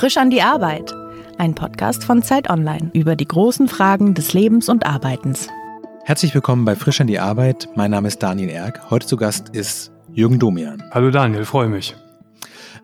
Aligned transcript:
Frisch 0.00 0.16
an 0.16 0.30
die 0.30 0.40
Arbeit. 0.40 0.94
Ein 1.36 1.54
Podcast 1.54 2.04
von 2.04 2.22
Zeit 2.22 2.48
Online 2.48 2.90
über 2.94 3.16
die 3.16 3.28
großen 3.28 3.68
Fragen 3.68 4.14
des 4.14 4.32
Lebens 4.32 4.70
und 4.70 4.86
Arbeitens. 4.86 5.48
Herzlich 6.04 6.34
willkommen 6.34 6.64
bei 6.64 6.74
Frisch 6.74 7.02
an 7.02 7.06
die 7.06 7.18
Arbeit. 7.18 7.68
Mein 7.74 7.90
Name 7.90 8.08
ist 8.08 8.22
Daniel 8.22 8.48
Erck. 8.48 8.88
Heute 8.88 9.06
zu 9.06 9.18
Gast 9.18 9.50
ist 9.50 9.92
Jürgen 10.10 10.38
Domian. 10.38 10.82
Hallo 10.90 11.10
Daniel, 11.10 11.44
freue 11.44 11.68
mich. 11.68 11.96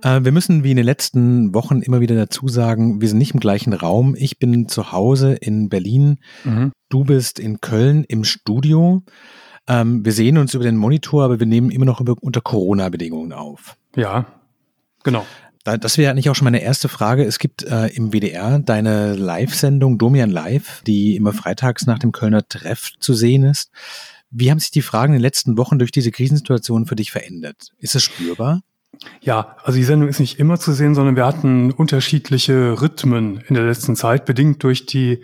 Äh, 0.03 0.25
wir 0.25 0.31
müssen 0.31 0.63
wie 0.63 0.73
in 0.73 0.77
den 0.77 0.85
letzten 0.85 1.55
Wochen 1.55 1.81
immer 1.81 2.01
wieder 2.01 2.17
dazu 2.17 2.49
sagen, 2.49 3.01
wir 3.01 3.09
sind 3.09 3.17
nicht 3.17 3.33
im 3.33 3.41
gleichen 3.41 3.73
Raum. 3.73 4.15
Ich 4.15 4.39
bin 4.39 4.69
zu 4.69 4.93
Hause 4.93 5.33
in 5.33 5.71
Berlin. 5.71 6.19
Mhm. 6.45 6.73
Du 6.91 7.05
bist 7.05 7.39
in 7.39 7.63
Köln 7.63 8.05
im 8.05 8.25
Studio. 8.25 9.03
Ähm, 9.67 10.05
wir 10.05 10.13
sehen 10.13 10.37
uns 10.37 10.53
über 10.53 10.65
den 10.65 10.77
Monitor, 10.77 11.25
aber 11.25 11.41
wir 11.41 11.47
nehmen 11.47 11.71
immer 11.71 11.87
noch 11.87 12.01
unter 12.21 12.43
Corona-Bedingungen 12.43 13.33
auf. 13.33 13.79
Ja, 13.97 14.27
genau. 15.03 15.25
Das 15.67 15.99
wäre 15.99 16.11
eigentlich 16.11 16.31
auch 16.31 16.37
schon 16.37 16.45
meine 16.45 16.63
erste 16.63 16.89
Frage. 16.89 17.25
Es 17.25 17.41
gibt 17.41 17.65
äh, 17.65 17.89
im 17.89 18.13
WDR 18.13 18.61
deine 18.61 19.15
Live-Sendung 19.15 19.99
Domian 19.99 20.31
Live, 20.31 20.83
die 20.87 21.17
immer 21.17 21.33
freitags 21.33 21.87
nach 21.87 21.99
dem 21.99 22.13
Kölner 22.13 22.47
Treff 22.47 22.93
zu 23.01 23.15
sehen 23.15 23.43
ist. 23.43 23.73
Wie 24.31 24.51
haben 24.51 24.61
sich 24.61 24.71
die 24.71 24.83
Fragen 24.83 25.13
in 25.13 25.19
den 25.19 25.23
letzten 25.23 25.59
Wochen 25.59 25.79
durch 25.79 25.91
diese 25.91 26.13
Krisensituation 26.13 26.87
für 26.87 26.95
dich 26.95 27.11
verändert? 27.11 27.73
Ist 27.79 27.97
es 27.97 28.05
spürbar? 28.05 28.63
Ja, 29.21 29.57
also 29.63 29.77
die 29.77 29.85
Sendung 29.85 30.09
ist 30.09 30.21
nicht 30.21 30.39
immer 30.39 30.59
zu 30.59 30.73
sehen, 30.73 30.95
sondern 30.95 31.17
wir 31.17 31.27
hatten 31.27 31.71
unterschiedliche 31.71 32.81
Rhythmen 32.81 33.43
in 33.49 33.55
der 33.55 33.65
letzten 33.65 33.97
Zeit, 33.97 34.25
bedingt 34.25 34.63
durch 34.63 34.87
die 34.87 35.23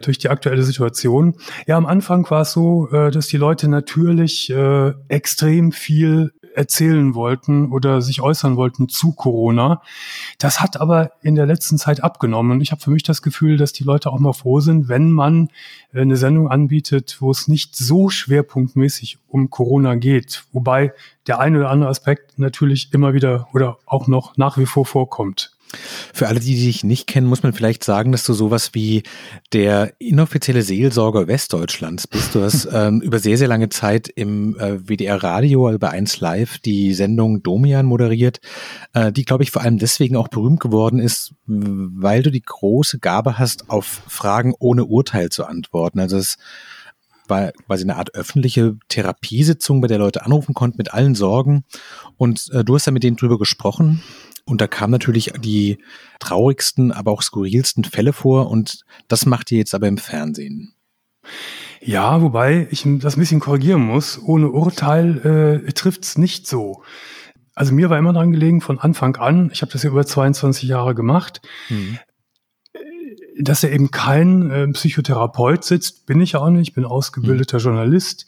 durch 0.00 0.18
die 0.18 0.28
aktuelle 0.28 0.62
Situation. 0.62 1.34
Ja, 1.66 1.76
am 1.76 1.86
Anfang 1.86 2.28
war 2.30 2.42
es 2.42 2.52
so, 2.52 2.88
äh, 2.90 3.10
dass 3.10 3.26
die 3.26 3.36
Leute 3.36 3.68
natürlich 3.68 4.48
äh, 4.50 4.92
extrem 5.08 5.72
viel 5.72 6.32
erzählen 6.54 7.14
wollten 7.14 7.70
oder 7.72 8.02
sich 8.02 8.20
äußern 8.20 8.56
wollten 8.56 8.88
zu 8.88 9.12
Corona. 9.12 9.82
Das 10.38 10.60
hat 10.60 10.80
aber 10.80 11.12
in 11.22 11.34
der 11.34 11.46
letzten 11.46 11.78
Zeit 11.78 12.02
abgenommen. 12.02 12.52
Und 12.52 12.60
ich 12.60 12.72
habe 12.72 12.80
für 12.80 12.90
mich 12.90 13.02
das 13.02 13.22
Gefühl, 13.22 13.56
dass 13.56 13.72
die 13.72 13.84
Leute 13.84 14.10
auch 14.10 14.18
mal 14.18 14.32
froh 14.32 14.60
sind, 14.60 14.88
wenn 14.88 15.10
man 15.10 15.48
äh, 15.92 16.00
eine 16.00 16.16
Sendung 16.16 16.48
anbietet, 16.48 17.18
wo 17.20 17.30
es 17.30 17.48
nicht 17.48 17.76
so 17.76 18.08
schwerpunktmäßig 18.08 19.18
um 19.28 19.50
Corona 19.50 19.94
geht. 19.94 20.44
Wobei 20.52 20.92
der 21.26 21.40
eine 21.40 21.58
oder 21.58 21.70
andere 21.70 21.90
Aspekt 21.90 22.38
natürlich 22.38 22.92
immer 22.92 23.12
wieder 23.12 23.48
oder 23.52 23.78
auch 23.86 24.06
noch 24.06 24.36
nach 24.36 24.58
wie 24.58 24.66
vor 24.66 24.86
vorkommt. 24.86 25.57
Für 26.14 26.28
alle, 26.28 26.40
die 26.40 26.54
dich 26.54 26.84
nicht 26.84 27.06
kennen, 27.06 27.26
muss 27.26 27.42
man 27.42 27.52
vielleicht 27.52 27.84
sagen, 27.84 28.12
dass 28.12 28.24
du 28.24 28.32
sowas 28.32 28.70
wie 28.72 29.02
der 29.52 29.92
inoffizielle 29.98 30.62
Seelsorger 30.62 31.26
Westdeutschlands 31.26 32.06
bist. 32.06 32.34
Du 32.34 32.42
hast 32.42 32.68
ähm, 32.72 33.00
über 33.00 33.18
sehr, 33.18 33.36
sehr 33.36 33.48
lange 33.48 33.68
Zeit 33.68 34.08
im 34.08 34.58
äh, 34.58 34.78
WDR 34.88 35.22
Radio, 35.22 35.66
also 35.66 35.78
bei 35.78 35.90
1 35.90 36.20
Live, 36.20 36.58
die 36.58 36.94
Sendung 36.94 37.42
Domian 37.42 37.86
moderiert, 37.86 38.40
äh, 38.94 39.12
die, 39.12 39.24
glaube 39.24 39.42
ich, 39.42 39.50
vor 39.50 39.62
allem 39.62 39.78
deswegen 39.78 40.16
auch 40.16 40.28
berühmt 40.28 40.60
geworden 40.60 40.98
ist, 40.98 41.34
weil 41.46 42.22
du 42.22 42.30
die 42.30 42.42
große 42.42 42.98
Gabe 42.98 43.38
hast, 43.38 43.68
auf 43.68 44.02
Fragen 44.08 44.54
ohne 44.58 44.86
Urteil 44.86 45.28
zu 45.28 45.44
antworten. 45.44 46.00
Also 46.00 46.16
es 46.16 46.38
war 47.28 47.52
quasi 47.66 47.84
eine 47.84 47.96
Art 47.96 48.14
öffentliche 48.14 48.76
Therapiesitzung, 48.88 49.80
bei 49.80 49.88
der 49.88 49.98
Leute 49.98 50.24
anrufen 50.24 50.54
konnten 50.54 50.78
mit 50.78 50.94
allen 50.94 51.14
Sorgen. 51.14 51.64
Und 52.16 52.48
äh, 52.52 52.64
du 52.64 52.74
hast 52.74 52.86
da 52.86 52.90
mit 52.90 53.02
denen 53.02 53.16
drüber 53.16 53.38
gesprochen 53.38 54.02
und 54.48 54.60
da 54.60 54.66
kamen 54.66 54.90
natürlich 54.90 55.32
die 55.38 55.78
traurigsten, 56.20 56.90
aber 56.90 57.12
auch 57.12 57.22
skurrilsten 57.22 57.84
Fälle 57.84 58.12
vor 58.12 58.50
und 58.50 58.80
das 59.06 59.26
macht 59.26 59.52
ihr 59.52 59.58
jetzt 59.58 59.74
aber 59.74 59.88
im 59.88 59.98
Fernsehen. 59.98 60.74
Ja, 61.80 62.22
wobei 62.22 62.66
ich 62.70 62.84
das 63.00 63.16
ein 63.16 63.20
bisschen 63.20 63.40
korrigieren 63.40 63.82
muss. 63.82 64.18
Ohne 64.20 64.48
Urteil 64.50 65.64
äh, 65.66 65.72
trifft 65.72 66.04
es 66.04 66.18
nicht 66.18 66.46
so. 66.46 66.82
Also 67.54 67.74
mir 67.74 67.90
war 67.90 67.98
immer 67.98 68.12
daran 68.12 68.32
gelegen, 68.32 68.60
von 68.60 68.78
Anfang 68.78 69.16
an, 69.16 69.50
ich 69.52 69.62
habe 69.62 69.72
das 69.72 69.82
ja 69.82 69.90
über 69.90 70.06
22 70.06 70.68
Jahre 70.68 70.94
gemacht, 70.94 71.42
mhm. 71.68 71.98
dass 73.38 73.62
er 73.64 73.72
eben 73.72 73.90
kein 73.90 74.50
äh, 74.50 74.68
Psychotherapeut 74.68 75.64
sitzt, 75.64 76.06
bin 76.06 76.20
ich 76.20 76.36
auch 76.36 76.50
nicht, 76.50 76.74
bin 76.74 76.84
ausgebildeter 76.84 77.58
mhm. 77.58 77.62
Journalist. 77.62 78.26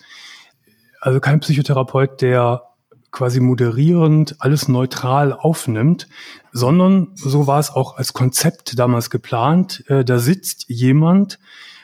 Also 1.01 1.19
kein 1.21 1.41
Psychotherapeut, 1.41 2.21
der 2.21 2.70
quasi 3.11 3.41
moderierend 3.41 4.37
alles 4.39 4.69
neutral 4.69 5.33
aufnimmt, 5.33 6.09
sondern 6.53 7.09
so 7.15 7.47
war 7.47 7.59
es 7.59 7.71
auch 7.71 7.97
als 7.97 8.13
Konzept 8.13 8.79
damals 8.79 9.11
geplant. 9.11 9.85
Äh, 9.89 10.05
da 10.05 10.19
sitzt 10.19 10.67
jemand 10.69 11.39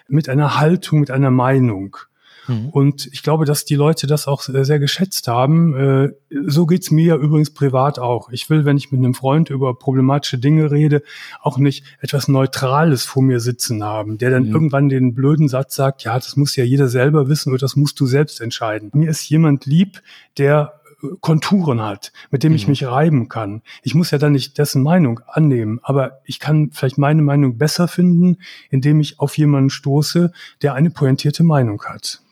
mit 0.09 0.29
einer 0.29 0.59
Haltung, 0.59 1.01
mit 1.01 1.11
einer 1.11 1.31
Meinung. 1.31 1.97
Mhm. 2.49 2.69
Und 2.71 3.07
ich 3.13 3.23
glaube, 3.23 3.45
dass 3.45 3.65
die 3.65 3.75
Leute 3.75 4.07
das 4.07 4.27
auch 4.27 4.43
sehr 4.43 4.79
geschätzt 4.79 5.29
haben. 5.29 5.75
Äh, 5.77 6.13
so 6.47 6.67
geht's 6.67 6.91
mir 6.91 7.17
übrigens 7.17 7.51
privat 7.51 7.99
auch. 7.99 8.31
Ich 8.31 8.49
will, 8.51 8.65
wenn 8.65 8.77
ich 8.77 8.93
mit 8.93 9.01
einem 9.01 9.15
Freund 9.15 9.51
über 9.51 9.75
problematische 9.77 10.39
Dinge 10.39 10.71
rede, 10.71 11.03
auch 11.41 11.59
nicht 11.59 11.85
etwas 12.01 12.29
Neutrales 12.29 13.05
vor 13.05 13.23
mir 13.23 13.41
sitzen 13.41 13.83
haben, 13.83 14.19
der 14.19 14.31
dann 14.31 14.47
mhm. 14.49 14.55
irgendwann 14.55 14.89
den 14.89 15.15
blöden 15.15 15.49
Satz 15.49 15.75
sagt, 15.75 16.05
ja, 16.05 16.15
das 16.15 16.37
muss 16.37 16.57
ja 16.57 16.65
jeder 16.65 16.89
selber 16.89 17.29
wissen 17.29 17.51
oder 17.51 17.61
das 17.61 17.77
musst 17.77 17.99
du 18.01 18.07
selbst 18.07 18.41
entscheiden. 18.41 18.91
Mir 18.95 19.11
ist 19.11 19.29
jemand 19.29 19.67
lieb, 19.67 20.03
der 20.39 20.81
Konturen 21.21 21.81
hat, 21.81 22.13
mit 22.31 22.43
dem 22.43 22.55
ich 22.55 22.67
mhm. 22.67 22.73
mich 22.73 22.87
reiben 22.87 23.29
kann. 23.29 23.63
Ich 23.83 23.95
muss 23.95 24.11
ja 24.11 24.19
dann 24.19 24.33
nicht 24.33 24.59
dessen 24.59 24.83
Meinung 24.83 25.21
annehmen, 25.27 25.81
aber 25.83 26.21
ich 26.25 26.41
kann 26.41 26.71
vielleicht 26.73 26.99
meine 26.99 27.23
Meinung 27.23 27.59
besser 27.59 27.89
finden, 27.89 28.39
indem 28.71 29.01
ich 29.01 29.19
auf 29.19 29.37
jemanden 29.39 29.71
stoße, 29.71 30.33
der 30.63 30.75
eine 30.75 30.91
pointierte 30.91 31.45
Meinung 31.45 31.83
hat. 31.85 32.23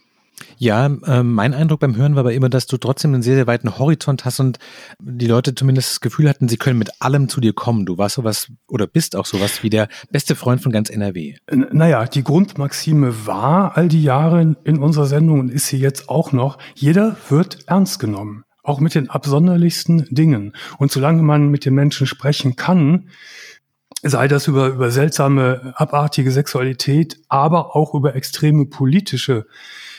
Ja, 0.59 0.87
äh, 0.87 1.23
mein 1.23 1.55
Eindruck 1.55 1.81
beim 1.81 1.97
Hören 1.97 2.15
war 2.15 2.21
aber 2.21 2.33
immer, 2.33 2.49
dass 2.49 2.67
du 2.67 2.77
trotzdem 2.77 3.15
einen 3.15 3.23
sehr, 3.23 3.35
sehr 3.35 3.47
weiten 3.47 3.79
Horizont 3.79 4.25
hast 4.25 4.41
und 4.41 4.59
die 4.99 5.27
Leute 5.27 5.55
zumindest 5.55 5.93
das 5.93 6.01
Gefühl 6.01 6.29
hatten, 6.29 6.49
sie 6.49 6.57
können 6.57 6.79
mit 6.79 6.91
allem 7.01 7.29
zu 7.29 7.41
dir 7.41 7.53
kommen. 7.53 7.87
Du 7.87 7.99
warst 7.99 8.17
sowas 8.17 8.51
oder 8.69 8.87
bist 8.87 9.17
auch 9.17 9.27
sowas 9.27 9.63
wie 9.63 9.71
der 9.71 9.89
beste 10.11 10.35
Freund 10.35 10.61
von 10.61 10.73
ganz 10.73 10.91
NRW. 10.91 11.37
N 11.47 11.67
naja, 11.73 12.05
die 12.07 12.25
Grundmaxime 12.25 13.27
war 13.27 13.77
all 13.77 13.89
die 13.89 14.03
Jahre 14.03 14.57
in 14.65 14.79
unserer 14.79 15.07
Sendung 15.07 15.41
und 15.41 15.51
ist 15.51 15.67
sie 15.67 15.79
jetzt 15.79 16.09
auch 16.09 16.33
noch, 16.33 16.59
jeder 16.75 17.17
wird 17.29 17.59
ernst 17.67 17.99
genommen 17.99 18.44
auch 18.65 18.81
mit 18.81 18.95
den 18.97 19.11
absonderlichsten 19.11 20.07
Dingen. 20.11 20.55
Und 20.79 20.91
solange 20.91 21.23
man 21.23 21.51
mit 21.51 21.65
den 21.65 21.75
Menschen 21.75 22.07
sprechen 22.07 22.57
kann, 22.57 23.11
sei 24.03 24.27
das 24.27 24.49
über, 24.49 24.69
über 24.69 24.91
seltsame, 24.91 25.75
abartige 25.77 26.33
Sexualität, 26.33 27.21
aber 27.29 27.77
auch 27.77 27.95
über 27.95 28.17
extreme 28.17 28.67
politische 28.67 29.47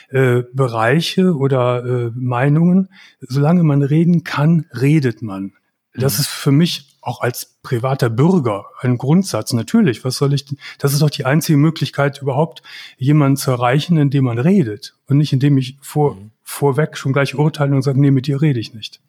äh, 0.09 0.44
Bereiche 0.53 1.36
oder 1.36 1.86
äh, 1.86 2.12
Meinungen, 2.16 2.90
solange 3.22 3.64
man 3.64 3.81
reden 3.81 4.24
kann, 4.24 4.66
redet 4.74 5.22
man. 5.22 5.53
Das 5.94 6.18
mhm. 6.18 6.22
ist 6.22 6.28
für 6.28 6.52
mich 6.52 6.97
auch 7.02 7.22
als 7.22 7.58
privater 7.62 8.09
Bürger 8.09 8.66
ein 8.82 8.97
Grundsatz. 8.97 9.53
Natürlich, 9.53 10.03
was 10.03 10.18
soll 10.18 10.34
ich, 10.34 10.46
das 10.80 10.94
ist 10.94 11.02
doch 11.03 11.09
die 11.12 11.26
einzige 11.26 11.58
Möglichkeit 11.58 12.22
überhaupt, 12.22 12.64
jemanden 12.97 13.38
zu 13.38 13.52
erreichen, 13.52 13.97
indem 13.97 14.26
man 14.26 14.40
redet 14.40 14.96
und 15.08 15.18
nicht 15.18 15.34
indem 15.34 15.58
ich 15.58 15.78
vor, 15.82 16.16
mhm 16.16 16.32
vorweg 16.55 16.97
schon 16.97 17.13
gleich 17.13 17.35
urteilen 17.35 17.73
und 17.73 17.81
sagen, 17.81 17.99
nee, 17.99 18.11
mit 18.11 18.27
dir 18.27 18.41
rede 18.41 18.59
ich 18.59 18.73
nicht. 18.73 19.01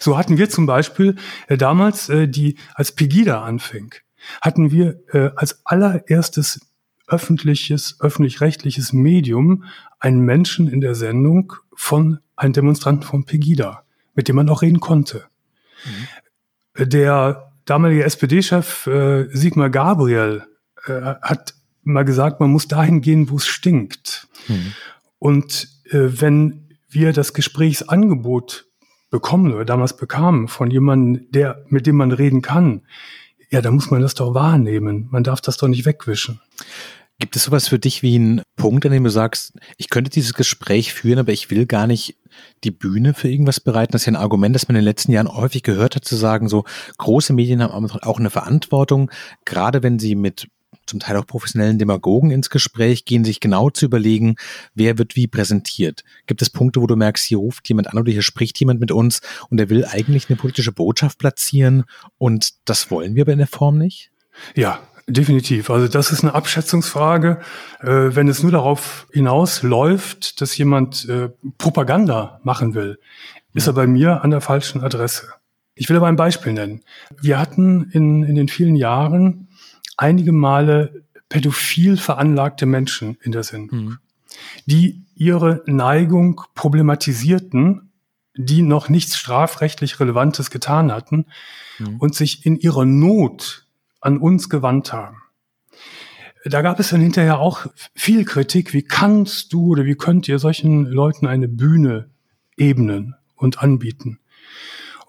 So 0.00 0.16
hatten 0.16 0.38
wir 0.38 0.48
zum 0.48 0.66
Beispiel 0.66 1.16
äh, 1.48 1.56
damals, 1.56 2.08
äh, 2.08 2.28
die 2.28 2.56
als 2.74 2.92
Pegida 2.92 3.42
anfing, 3.42 3.94
hatten 4.40 4.70
wir 4.70 5.00
äh, 5.12 5.30
als 5.36 5.60
allererstes 5.64 6.60
öffentliches, 7.08 7.98
öffentlich-rechtliches 8.00 8.92
Medium 8.92 9.64
einen 10.00 10.20
Menschen 10.20 10.68
in 10.68 10.80
der 10.80 10.94
Sendung 10.94 11.52
von 11.74 12.18
einem 12.34 12.52
Demonstranten 12.52 13.04
von 13.04 13.24
Pegida, 13.24 13.84
mit 14.14 14.28
dem 14.28 14.36
man 14.36 14.48
auch 14.48 14.62
reden 14.62 14.80
konnte. 14.80 15.24
Mhm. 15.84 16.88
Der 16.88 17.52
damalige 17.64 18.04
SPD-Chef 18.04 18.86
äh, 18.86 19.28
Sigmar 19.30 19.70
Gabriel 19.70 20.44
äh, 20.86 21.14
hat 21.22 21.54
mal 21.82 22.04
gesagt, 22.04 22.40
man 22.40 22.50
muss 22.50 22.66
dahin 22.68 23.00
gehen, 23.00 23.30
wo 23.30 23.36
es 23.36 23.46
stinkt. 23.46 24.28
Mhm. 24.48 24.72
Und 25.18 25.75
wenn 25.90 26.68
wir 26.88 27.12
das 27.12 27.32
Gesprächsangebot 27.32 28.66
bekommen 29.10 29.52
oder 29.52 29.64
damals 29.64 29.96
bekamen 29.96 30.48
von 30.48 30.70
jemandem, 30.70 31.30
der, 31.30 31.64
mit 31.68 31.86
dem 31.86 31.96
man 31.96 32.12
reden 32.12 32.42
kann, 32.42 32.82
ja, 33.50 33.60
da 33.60 33.70
muss 33.70 33.90
man 33.90 34.02
das 34.02 34.14
doch 34.14 34.34
wahrnehmen. 34.34 35.08
Man 35.10 35.22
darf 35.22 35.40
das 35.40 35.56
doch 35.56 35.68
nicht 35.68 35.86
wegwischen. 35.86 36.40
Gibt 37.18 37.34
es 37.34 37.44
sowas 37.44 37.68
für 37.68 37.78
dich 37.78 38.02
wie 38.02 38.16
einen 38.16 38.42
Punkt, 38.56 38.84
an 38.84 38.92
dem 38.92 39.04
du 39.04 39.10
sagst, 39.10 39.54
ich 39.78 39.88
könnte 39.88 40.10
dieses 40.10 40.34
Gespräch 40.34 40.92
führen, 40.92 41.18
aber 41.18 41.32
ich 41.32 41.50
will 41.50 41.64
gar 41.64 41.86
nicht 41.86 42.18
die 42.62 42.70
Bühne 42.70 43.14
für 43.14 43.30
irgendwas 43.30 43.60
bereiten? 43.60 43.92
Das 43.92 44.02
ist 44.02 44.06
ja 44.06 44.12
ein 44.12 44.16
Argument, 44.16 44.54
das 44.54 44.68
man 44.68 44.76
in 44.76 44.82
den 44.82 44.84
letzten 44.84 45.12
Jahren 45.12 45.34
häufig 45.34 45.62
gehört 45.62 45.96
hat, 45.96 46.04
zu 46.04 46.16
sagen, 46.16 46.48
so 46.48 46.64
große 46.98 47.32
Medien 47.32 47.62
haben 47.62 47.90
auch 47.90 48.18
eine 48.18 48.28
Verantwortung, 48.28 49.10
gerade 49.46 49.82
wenn 49.82 49.98
sie 49.98 50.14
mit 50.14 50.48
zum 50.86 51.00
Teil 51.00 51.16
auch 51.16 51.26
professionellen 51.26 51.78
Demagogen 51.78 52.30
ins 52.30 52.50
Gespräch 52.50 53.04
gehen, 53.04 53.24
sich 53.24 53.40
genau 53.40 53.70
zu 53.70 53.86
überlegen, 53.86 54.36
wer 54.74 54.98
wird 54.98 55.16
wie 55.16 55.26
präsentiert. 55.26 56.04
Gibt 56.26 56.42
es 56.42 56.50
Punkte, 56.50 56.80
wo 56.80 56.86
du 56.86 56.96
merkst, 56.96 57.24
hier 57.24 57.38
ruft 57.38 57.68
jemand 57.68 57.88
an 57.88 57.98
oder 57.98 58.12
hier 58.12 58.22
spricht 58.22 58.58
jemand 58.58 58.80
mit 58.80 58.92
uns 58.92 59.20
und 59.50 59.58
er 59.60 59.70
will 59.70 59.84
eigentlich 59.84 60.28
eine 60.28 60.36
politische 60.36 60.72
Botschaft 60.72 61.18
platzieren 61.18 61.84
und 62.18 62.54
das 62.64 62.90
wollen 62.90 63.14
wir 63.14 63.22
aber 63.22 63.32
in 63.32 63.38
der 63.38 63.46
Form 63.46 63.78
nicht? 63.78 64.10
Ja, 64.54 64.80
Definitiv. 65.08 65.70
Also 65.70 65.86
das 65.86 66.10
ist 66.10 66.24
eine 66.24 66.34
Abschätzungsfrage. 66.34 67.38
Äh, 67.80 67.86
wenn 67.86 68.26
es 68.26 68.42
nur 68.42 68.50
darauf 68.50 69.06
hinausläuft, 69.12 70.40
dass 70.40 70.58
jemand 70.58 71.08
äh, 71.08 71.28
Propaganda 71.58 72.40
machen 72.42 72.74
will, 72.74 72.98
ist 73.54 73.68
er 73.68 73.72
bei 73.72 73.86
mir 73.86 74.24
an 74.24 74.32
der 74.32 74.40
falschen 74.40 74.82
Adresse. 74.82 75.28
Ich 75.76 75.88
will 75.88 75.96
aber 75.96 76.08
ein 76.08 76.16
Beispiel 76.16 76.54
nennen. 76.54 76.82
Wir 77.20 77.38
hatten 77.38 77.90
in, 77.92 78.24
in 78.24 78.34
den 78.34 78.48
vielen 78.48 78.74
Jahren 78.74 79.48
einige 79.96 80.32
Male 80.32 81.04
pädophil 81.28 81.96
veranlagte 81.96 82.66
Menschen 82.66 83.16
in 83.22 83.32
der 83.32 83.42
Sendung, 83.42 83.78
mhm. 83.78 83.98
die 84.66 85.04
ihre 85.14 85.62
Neigung 85.66 86.42
problematisierten, 86.54 87.92
die 88.36 88.62
noch 88.62 88.88
nichts 88.88 89.16
strafrechtlich 89.16 89.98
Relevantes 89.98 90.50
getan 90.50 90.92
hatten 90.92 91.26
mhm. 91.78 91.96
und 91.96 92.14
sich 92.14 92.44
in 92.46 92.56
ihrer 92.56 92.84
Not 92.84 93.66
an 94.00 94.18
uns 94.18 94.48
gewandt 94.48 94.92
haben. 94.92 95.22
Da 96.44 96.62
gab 96.62 96.78
es 96.78 96.90
dann 96.90 97.00
hinterher 97.00 97.40
auch 97.40 97.66
viel 97.94 98.24
Kritik. 98.24 98.72
Wie 98.72 98.82
kannst 98.82 99.52
du 99.52 99.72
oder 99.72 99.84
wie 99.84 99.96
könnt 99.96 100.28
ihr 100.28 100.38
solchen 100.38 100.86
Leuten 100.86 101.26
eine 101.26 101.48
Bühne 101.48 102.08
ebnen 102.56 103.16
und 103.34 103.58
anbieten? 103.58 104.20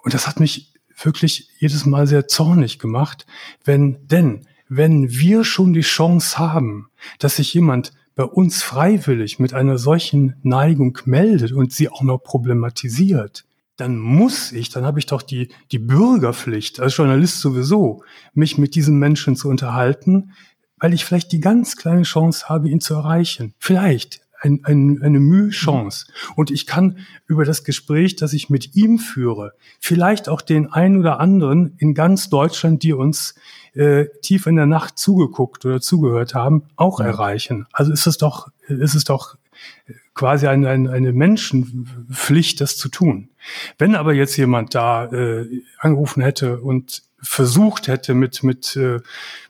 Und 0.02 0.16
das 0.16 0.26
hat 0.26 0.40
mich 0.40 0.74
wirklich 1.04 1.50
jedes 1.60 1.86
Mal 1.86 2.08
sehr 2.08 2.28
zornig 2.28 2.80
gemacht, 2.80 3.28
wenn, 3.64 4.08
denn 4.08 4.48
wenn 4.70 5.10
wir 5.12 5.44
schon 5.44 5.74
die 5.74 5.82
Chance 5.82 6.38
haben, 6.38 6.90
dass 7.20 7.38
sich 7.38 7.54
jemand 7.54 7.94
bei 8.16 8.24
uns 8.24 8.64
freiwillig 8.64 9.40
mit 9.40 9.54
einer 9.54 9.78
solchen 9.78 10.36
Neigung 10.42 10.98
meldet 11.06 11.52
und 11.52 11.72
sie 11.72 11.90
auch 11.90 12.02
noch 12.02 12.18
problematisiert, 12.18 13.46
dann 13.78 14.00
muss 14.00 14.52
ich, 14.52 14.70
dann 14.70 14.86
habe 14.86 15.00
ich 15.00 15.06
doch 15.06 15.22
die, 15.22 15.50
die 15.72 15.80
Bürgerpflicht 15.80 16.80
als 16.80 16.98
Journalist 16.98 17.40
sowieso, 17.40 18.04
mich 18.34 18.58
mit 18.58 18.74
diesem 18.74 18.98
Menschen 18.98 19.36
zu 19.36 19.50
unterhalten, 19.50 20.32
weil 20.80 20.94
ich 20.94 21.06
vielleicht 21.06 21.32
die 21.32 21.40
ganz 21.40 21.76
kleine 21.76 22.04
Chance 22.04 22.50
habe, 22.50 22.70
ihn 22.70 22.82
zu 22.82 22.96
erreichen. 22.96 23.54
Vielleicht 23.60 24.22
ein, 24.40 24.62
ein, 24.64 25.02
eine 25.02 25.20
Mühchance. 25.20 26.08
Und 26.36 26.52
ich 26.52 26.66
kann 26.66 27.00
über 27.28 27.46
das 27.46 27.64
Gespräch, 27.64 28.16
das 28.16 28.34
ich 28.34 28.50
mit 28.50 28.76
ihm 28.76 29.00
führe, 29.00 29.54
vielleicht 29.80 30.30
auch 30.30 30.42
den 30.42 30.72
einen 30.72 30.98
oder 30.98 31.20
anderen 31.20 31.76
in 31.78 31.94
ganz 31.94 32.30
Deutschland, 32.30 32.84
die 32.84 32.94
uns 32.94 33.36
äh, 33.74 34.06
tief 34.22 34.46
in 34.46 34.56
der 34.56 34.66
Nacht 34.66 34.98
zugeguckt 34.98 35.66
oder 35.66 35.82
zugehört 35.82 36.36
haben, 36.36 36.64
auch 36.76 37.00
ja. 37.00 37.08
erreichen. 37.08 37.68
Also 37.72 37.92
ist 37.92 38.08
es 38.08 38.18
doch, 38.18 38.50
ist 38.68 38.96
es 38.96 39.04
doch 39.04 39.38
quasi 40.18 40.48
eine, 40.48 40.68
eine, 40.68 40.92
eine 40.92 41.14
Menschenpflicht, 41.14 42.60
das 42.60 42.76
zu 42.76 42.90
tun. 42.90 43.30
Wenn 43.78 43.96
aber 43.96 44.14
jetzt 44.14 44.36
jemand 44.36 44.76
da 44.76 45.06
äh, 45.06 45.46
angerufen 45.80 46.22
hätte 46.22 46.60
und 46.60 47.04
versucht 47.22 47.88
hätte, 47.88 48.14
mit, 48.14 48.44
mit 48.44 48.76
äh, 48.76 49.00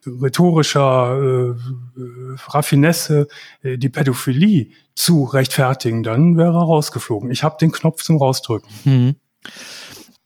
rhetorischer 0.05 1.55
äh, 1.55 1.55
Raffinesse 2.47 3.27
äh, 3.61 3.77
die 3.77 3.89
Pädophilie 3.89 4.67
zu 4.95 5.23
rechtfertigen, 5.23 6.03
dann 6.03 6.37
wäre 6.37 6.53
er 6.53 6.63
rausgeflogen. 6.63 7.31
Ich 7.31 7.43
habe 7.43 7.57
den 7.59 7.71
Knopf 7.71 8.03
zum 8.03 8.17
Rausdrücken. 8.17 8.69
Hm. 8.83 9.15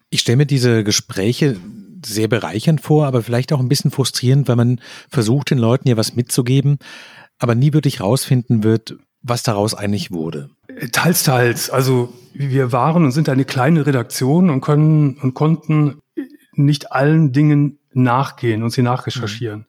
Ich 0.09 0.21
stelle 0.21 0.37
mir 0.37 0.45
diese 0.45 0.83
Gespräche 0.83 1.57
sehr 2.05 2.27
bereichernd 2.27 2.81
vor, 2.81 3.05
aber 3.05 3.23
vielleicht 3.23 3.53
auch 3.53 3.59
ein 3.59 3.69
bisschen 3.69 3.91
frustrierend, 3.91 4.47
weil 4.47 4.55
man 4.55 4.81
versucht, 5.09 5.51
den 5.51 5.57
Leuten 5.57 5.87
ja 5.87 5.97
was 5.97 6.15
mitzugeben, 6.15 6.77
aber 7.39 7.55
nie 7.55 7.73
wirklich 7.73 8.01
rausfinden 8.01 8.63
wird, 8.63 8.97
was 9.23 9.43
daraus 9.43 9.73
eigentlich 9.73 10.11
wurde. 10.11 10.49
Teils, 10.91 11.23
teils. 11.23 11.69
Also 11.69 12.13
wir 12.33 12.71
waren 12.71 13.03
und 13.05 13.11
sind 13.11 13.29
eine 13.29 13.45
kleine 13.45 13.85
Redaktion 13.85 14.49
und 14.49 14.61
können 14.61 15.17
und 15.17 15.33
konnten 15.33 16.01
nicht 16.53 16.91
allen 16.91 17.31
Dingen 17.31 17.79
nachgehen 17.93 18.63
und 18.63 18.71
sie 18.71 18.81
nachrecherchieren. 18.81 19.59
Mhm. 19.59 19.65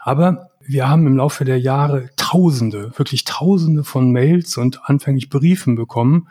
Aber 0.00 0.50
wir 0.60 0.88
haben 0.88 1.06
im 1.06 1.16
Laufe 1.16 1.44
der 1.44 1.58
Jahre 1.58 2.10
Tausende, 2.16 2.92
wirklich 2.96 3.24
Tausende 3.24 3.84
von 3.84 4.12
Mails 4.12 4.58
und 4.58 4.80
anfänglich 4.84 5.30
Briefen 5.30 5.76
bekommen, 5.76 6.28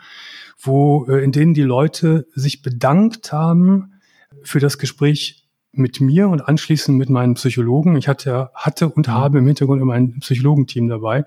wo 0.60 1.06
äh, 1.06 1.22
in 1.24 1.32
denen 1.32 1.54
die 1.54 1.62
Leute 1.62 2.26
sich 2.34 2.62
bedankt 2.62 3.32
haben 3.32 3.94
für 4.42 4.60
das 4.60 4.78
Gespräch 4.78 5.44
mit 5.72 6.00
mir 6.00 6.28
und 6.28 6.40
anschließend 6.40 6.96
mit 6.96 7.10
meinen 7.10 7.34
Psychologen. 7.34 7.96
Ich 7.96 8.08
hatte, 8.08 8.50
hatte 8.54 8.88
und 8.88 9.08
mhm. 9.08 9.12
habe 9.12 9.38
im 9.38 9.46
Hintergrund 9.46 9.82
immer 9.82 9.94
ein 9.94 10.20
Psychologenteam 10.20 10.88
dabei. 10.88 11.24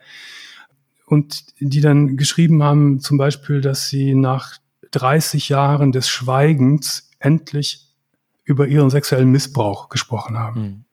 Und 1.12 1.44
die 1.60 1.82
dann 1.82 2.16
geschrieben 2.16 2.64
haben, 2.64 3.02
zum 3.02 3.18
Beispiel, 3.18 3.60
dass 3.60 3.90
sie 3.90 4.16
nach 4.16 4.56
30 4.92 5.50
Jahren 5.50 5.92
des 5.92 6.08
Schweigens 6.08 7.12
endlich 7.20 7.90
über 8.46 8.66
ihren 8.66 8.90
sexuellen 8.90 9.30
Missbrauch 9.30 9.90
gesprochen 9.90 10.40
haben. 10.40 10.62
Mhm. 10.62 10.86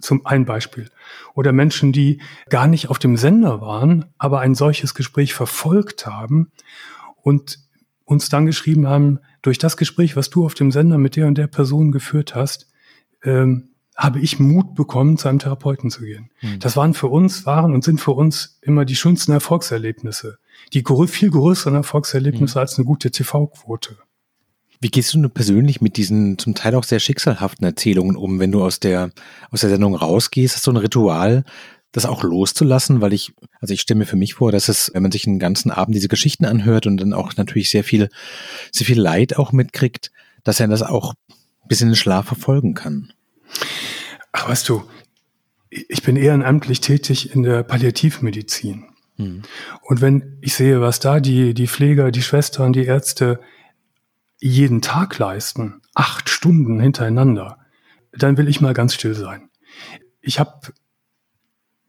Zum 0.00 0.26
ein 0.26 0.44
Beispiel. 0.44 0.90
Oder 1.34 1.52
Menschen, 1.52 1.92
die 1.92 2.20
gar 2.48 2.66
nicht 2.66 2.90
auf 2.90 2.98
dem 2.98 3.16
Sender 3.16 3.60
waren, 3.60 4.06
aber 4.18 4.40
ein 4.40 4.56
solches 4.56 4.92
Gespräch 4.92 5.34
verfolgt 5.34 6.04
haben 6.04 6.50
und 7.22 7.60
uns 8.04 8.28
dann 8.28 8.46
geschrieben 8.46 8.88
haben, 8.88 9.20
durch 9.40 9.58
das 9.58 9.76
Gespräch, 9.76 10.16
was 10.16 10.30
du 10.30 10.44
auf 10.44 10.54
dem 10.54 10.72
Sender 10.72 10.98
mit 10.98 11.14
der 11.14 11.28
und 11.28 11.38
der 11.38 11.46
Person 11.46 11.92
geführt 11.92 12.34
hast, 12.34 12.72
ähm, 13.22 13.68
habe 13.96 14.18
ich 14.20 14.40
Mut 14.40 14.74
bekommen, 14.74 15.16
zu 15.16 15.28
einem 15.28 15.38
Therapeuten 15.38 15.90
zu 15.90 16.02
gehen. 16.02 16.30
Mhm. 16.42 16.58
Das 16.58 16.76
waren 16.76 16.94
für 16.94 17.06
uns, 17.08 17.46
waren 17.46 17.72
und 17.72 17.84
sind 17.84 18.00
für 18.00 18.12
uns 18.12 18.58
immer 18.60 18.84
die 18.84 18.96
schönsten 18.96 19.32
Erfolgserlebnisse. 19.32 20.38
Die 20.72 20.82
viel 21.06 21.30
größeren 21.30 21.74
Erfolgserlebnisse 21.74 22.58
mhm. 22.58 22.60
als 22.60 22.76
eine 22.76 22.86
gute 22.86 23.10
TV-Quote. 23.10 23.96
Wie 24.80 24.90
gehst 24.90 25.14
du 25.14 25.28
persönlich 25.28 25.80
mit 25.80 25.96
diesen 25.96 26.38
zum 26.38 26.54
Teil 26.54 26.74
auch 26.74 26.84
sehr 26.84 26.98
schicksalhaften 26.98 27.64
Erzählungen 27.64 28.16
um, 28.16 28.38
wenn 28.38 28.52
du 28.52 28.62
aus 28.62 28.80
der, 28.80 29.10
aus 29.50 29.60
der 29.60 29.70
Sendung 29.70 29.94
rausgehst? 29.94 30.56
Hast 30.56 30.66
du 30.66 30.72
ein 30.72 30.76
Ritual, 30.76 31.44
das 31.92 32.04
auch 32.04 32.22
loszulassen? 32.22 33.00
Weil 33.00 33.12
ich, 33.12 33.32
also 33.60 33.72
ich 33.72 33.80
stelle 33.80 33.98
mir 33.98 34.06
für 34.06 34.16
mich 34.16 34.34
vor, 34.34 34.52
dass 34.52 34.68
es, 34.68 34.90
wenn 34.92 35.02
man 35.02 35.12
sich 35.12 35.26
einen 35.26 35.38
ganzen 35.38 35.70
Abend 35.70 35.94
diese 35.94 36.08
Geschichten 36.08 36.44
anhört 36.44 36.86
und 36.86 36.98
dann 36.98 37.14
auch 37.14 37.36
natürlich 37.36 37.70
sehr 37.70 37.84
viel, 37.84 38.10
sehr 38.72 38.86
viel 38.86 39.00
Leid 39.00 39.38
auch 39.38 39.52
mitkriegt, 39.52 40.10
dass 40.42 40.60
er 40.60 40.68
das 40.68 40.82
auch 40.82 41.14
bis 41.66 41.80
in 41.80 41.88
den 41.88 41.96
Schlaf 41.96 42.26
verfolgen 42.26 42.74
kann. 42.74 43.12
Ach, 44.32 44.48
weißt 44.48 44.68
du, 44.68 44.84
ich 45.70 46.02
bin 46.02 46.16
ehrenamtlich 46.16 46.80
tätig 46.80 47.34
in 47.34 47.42
der 47.42 47.62
Palliativmedizin. 47.62 48.86
Hm. 49.16 49.42
Und 49.82 50.00
wenn 50.00 50.38
ich 50.40 50.54
sehe, 50.54 50.80
was 50.80 51.00
da 51.00 51.20
die, 51.20 51.54
die 51.54 51.68
Pfleger, 51.68 52.10
die 52.10 52.22
Schwestern, 52.22 52.72
die 52.72 52.84
Ärzte 52.84 53.40
jeden 54.40 54.82
Tag 54.82 55.18
leisten, 55.18 55.80
acht 55.94 56.28
Stunden 56.28 56.80
hintereinander, 56.80 57.58
dann 58.12 58.36
will 58.36 58.48
ich 58.48 58.60
mal 58.60 58.74
ganz 58.74 58.94
still 58.94 59.14
sein. 59.14 59.50
Ich 60.20 60.38
habe 60.38 60.72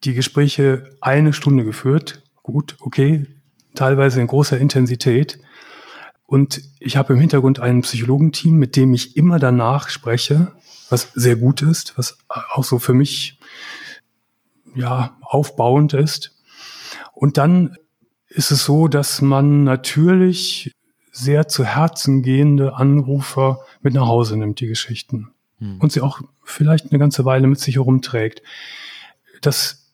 die 0.04 0.14
Gespräche 0.14 0.90
eine 1.02 1.34
Stunde 1.34 1.64
geführt, 1.64 2.24
gut, 2.44 2.78
okay, 2.80 3.26
teilweise 3.74 4.22
in 4.22 4.28
großer 4.28 4.58
Intensität. 4.58 5.40
Und 6.26 6.62
ich 6.80 6.98
habe 6.98 7.14
im 7.14 7.20
Hintergrund 7.20 7.60
ein 7.60 7.82
Psychologenteam, 7.82 8.56
mit 8.56 8.76
dem 8.76 8.94
ich 8.94 9.18
immer 9.18 9.40
danach 9.40 9.90
spreche, 9.90 10.54
was 10.90 11.12
sehr 11.14 11.36
gut 11.36 11.62
ist, 11.62 11.98
was 11.98 12.18
auch 12.28 12.64
so 12.64 12.80
für 12.80 12.94
mich 12.94 13.40
ja 14.76 15.18
aufbauend 15.22 15.94
ist. 15.94 16.36
Und 17.14 17.38
dann 17.38 17.78
ist 18.28 18.52
es 18.52 18.66
so, 18.66 18.88
dass 18.88 19.22
man 19.22 19.64
natürlich 19.64 20.72
sehr 21.12 21.48
zu 21.48 21.64
Herzen 21.64 22.22
gehende 22.24 22.76
Anrufer 22.76 23.62
mit 23.82 23.94
nach 23.94 24.08
Hause 24.08 24.38
nimmt, 24.38 24.60
die 24.60 24.68
Geschichten. 24.68 25.32
Hm. 25.60 25.80
Und 25.80 25.94
sie 25.94 26.02
auch 26.02 26.20
vielleicht 26.44 26.92
eine 26.92 27.00
ganze 27.00 27.24
Weile 27.24 27.48
mit 27.48 27.60
sich 27.60 27.76
herumträgt. 27.76 28.42
Das 29.42 29.94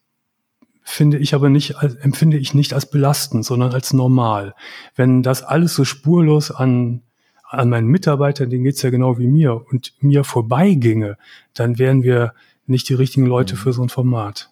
finde 0.81 1.19
ich 1.19 1.35
aber 1.35 1.49
nicht, 1.49 1.75
empfinde 2.01 2.37
ich 2.37 2.53
nicht 2.55 2.73
als 2.73 2.89
belastend, 2.89 3.45
sondern 3.45 3.71
als 3.71 3.93
normal. 3.93 4.55
Wenn 4.95 5.21
das 5.21 5.43
alles 5.43 5.75
so 5.75 5.85
spurlos 5.85 6.49
an, 6.49 7.03
an 7.51 7.69
meinen 7.69 7.87
Mitarbeitern, 7.87 8.49
denen 8.49 8.63
geht's 8.63 8.81
ja 8.81 8.89
genau 8.89 9.17
wie 9.17 9.27
mir, 9.27 9.65
und 9.71 9.93
mir 9.99 10.23
vorbeiginge, 10.23 11.17
dann 11.53 11.77
wären 11.77 12.01
wir 12.01 12.33
nicht 12.65 12.87
die 12.87 12.93
richtigen 12.93 13.25
Leute 13.25 13.53
hm. 13.53 13.59
für 13.59 13.73
so 13.73 13.83
ein 13.83 13.89
Format. 13.89 14.49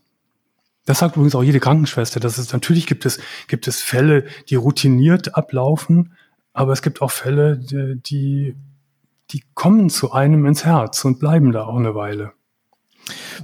Das 0.85 0.99
sagt 0.99 1.15
übrigens 1.15 1.35
auch 1.35 1.43
jede 1.43 1.59
Krankenschwester. 1.59 2.19
Das 2.19 2.37
ist, 2.37 2.51
natürlich 2.51 2.87
gibt 2.87 3.05
es, 3.05 3.19
gibt 3.47 3.67
es 3.67 3.81
Fälle, 3.81 4.25
die 4.49 4.55
routiniert 4.55 5.35
ablaufen, 5.35 6.13
aber 6.51 6.73
es 6.73 6.81
gibt 6.81 7.01
auch 7.01 7.11
Fälle, 7.11 7.57
die, 7.57 8.55
die 9.31 9.43
kommen 9.53 9.89
zu 9.89 10.11
einem 10.11 10.45
ins 10.45 10.65
Herz 10.65 11.05
und 11.05 11.19
bleiben 11.19 11.51
da 11.51 11.65
auch 11.65 11.77
eine 11.77 11.95
Weile. 11.95 12.33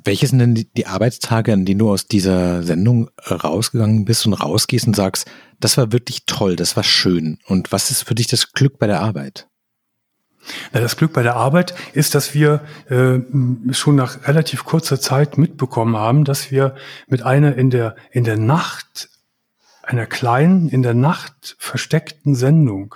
Welche 0.03 0.27
sind 0.27 0.39
denn 0.39 0.55
die, 0.55 0.85
Arbeitstage, 0.85 1.53
an 1.53 1.65
denen 1.65 1.79
du 1.79 1.89
aus 1.89 2.07
dieser 2.07 2.63
Sendung 2.63 3.09
rausgegangen 3.29 4.05
bist 4.05 4.25
und 4.25 4.33
rausgehst 4.33 4.87
und 4.87 4.95
sagst, 4.95 5.27
das 5.59 5.77
war 5.77 5.91
wirklich 5.91 6.25
toll, 6.25 6.55
das 6.55 6.75
war 6.75 6.83
schön? 6.83 7.39
Und 7.47 7.71
was 7.71 7.91
ist 7.91 8.03
für 8.03 8.15
dich 8.15 8.27
das 8.27 8.51
Glück 8.51 8.79
bei 8.79 8.87
der 8.87 9.01
Arbeit? 9.01 9.47
Das 10.71 10.95
Glück 10.95 11.13
bei 11.13 11.23
der 11.23 11.35
Arbeit 11.35 11.73
ist, 11.93 12.13
dass 12.13 12.33
wir 12.33 12.61
äh, 12.89 13.19
schon 13.73 13.95
nach 13.95 14.27
relativ 14.27 14.63
kurzer 14.63 14.99
Zeit 14.99 15.37
mitbekommen 15.37 15.95
haben, 15.95 16.23
dass 16.23 16.51
wir 16.51 16.75
mit 17.07 17.23
einer 17.23 17.55
in 17.55 17.71
der, 17.71 17.95
in 18.11 18.23
der 18.23 18.37
Nacht 18.37 19.09
einer 19.81 20.05
kleinen, 20.05 20.69
in 20.69 20.81
der 20.81 20.93
Nacht 20.93 21.55
versteckten 21.59 22.35
Sendung 22.35 22.95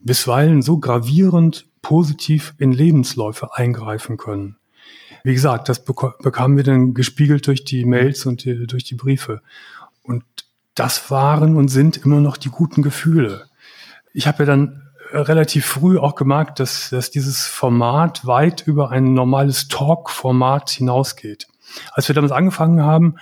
bisweilen 0.00 0.62
so 0.62 0.78
gravierend 0.78 1.66
positiv 1.82 2.54
in 2.58 2.72
Lebensläufe 2.72 3.54
eingreifen 3.54 4.16
können. 4.16 4.56
Wie 5.26 5.34
gesagt, 5.34 5.68
das 5.68 5.84
bekamen 5.84 6.56
wir 6.56 6.62
dann 6.62 6.94
gespiegelt 6.94 7.48
durch 7.48 7.64
die 7.64 7.84
Mails 7.84 8.26
und 8.26 8.44
die, 8.44 8.64
durch 8.68 8.84
die 8.84 8.94
Briefe. 8.94 9.42
Und 10.04 10.22
das 10.76 11.10
waren 11.10 11.56
und 11.56 11.66
sind 11.66 11.96
immer 11.96 12.20
noch 12.20 12.36
die 12.36 12.48
guten 12.48 12.80
Gefühle. 12.80 13.46
Ich 14.12 14.28
habe 14.28 14.44
ja 14.44 14.46
dann 14.46 14.88
relativ 15.10 15.66
früh 15.66 15.98
auch 15.98 16.14
gemerkt, 16.14 16.60
dass, 16.60 16.90
dass 16.90 17.10
dieses 17.10 17.44
Format 17.44 18.24
weit 18.24 18.68
über 18.68 18.92
ein 18.92 19.14
normales 19.14 19.66
Talk-Format 19.66 20.70
hinausgeht. 20.70 21.48
Als 21.90 22.06
wir 22.06 22.14
damals 22.14 22.30
angefangen 22.30 22.82
haben, 22.84 23.16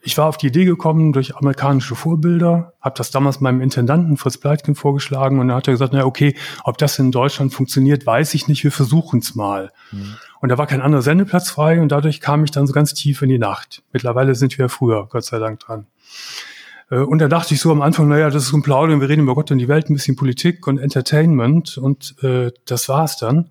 ich 0.00 0.16
war 0.16 0.26
auf 0.26 0.36
die 0.36 0.46
Idee 0.46 0.64
gekommen 0.64 1.12
durch 1.12 1.36
amerikanische 1.36 1.94
Vorbilder, 1.94 2.72
habe 2.80 2.94
das 2.96 3.10
damals 3.10 3.40
meinem 3.40 3.60
Intendanten 3.60 4.16
Fritz 4.16 4.38
Pleitgen 4.38 4.74
vorgeschlagen 4.74 5.40
und 5.40 5.50
er 5.50 5.56
hat 5.56 5.66
gesagt, 5.66 5.92
na 5.92 6.04
okay, 6.04 6.36
ob 6.64 6.78
das 6.78 6.98
in 6.98 7.10
Deutschland 7.10 7.52
funktioniert, 7.52 8.06
weiß 8.06 8.34
ich 8.34 8.46
nicht, 8.46 8.62
wir 8.62 8.72
versuchen 8.72 9.18
es 9.18 9.34
mal. 9.34 9.72
Mhm. 9.90 10.14
Und 10.40 10.50
da 10.50 10.58
war 10.58 10.68
kein 10.68 10.82
anderer 10.82 11.02
Sendeplatz 11.02 11.50
frei 11.50 11.80
und 11.80 11.90
dadurch 11.90 12.20
kam 12.20 12.44
ich 12.44 12.52
dann 12.52 12.66
so 12.66 12.72
ganz 12.72 12.94
tief 12.94 13.22
in 13.22 13.28
die 13.28 13.38
Nacht. 13.38 13.82
Mittlerweile 13.92 14.36
sind 14.36 14.56
wir 14.56 14.68
früher, 14.68 15.08
Gott 15.10 15.24
sei 15.24 15.40
Dank 15.40 15.58
dran. 15.60 15.86
Äh, 16.90 16.98
und 16.98 17.18
da 17.18 17.28
dachte 17.28 17.54
ich 17.54 17.60
so 17.60 17.72
am 17.72 17.82
Anfang, 17.82 18.08
naja, 18.08 18.30
das 18.30 18.44
ist 18.44 18.52
ein 18.52 18.62
Plaudern, 18.62 19.00
wir 19.00 19.08
reden 19.08 19.22
über 19.22 19.34
Gott 19.34 19.50
und 19.50 19.58
die 19.58 19.68
Welt, 19.68 19.90
ein 19.90 19.94
bisschen 19.94 20.16
Politik 20.16 20.66
und 20.66 20.78
Entertainment 20.78 21.76
und 21.76 22.14
äh, 22.22 22.52
das 22.66 22.88
war's 22.88 23.16
dann. 23.16 23.50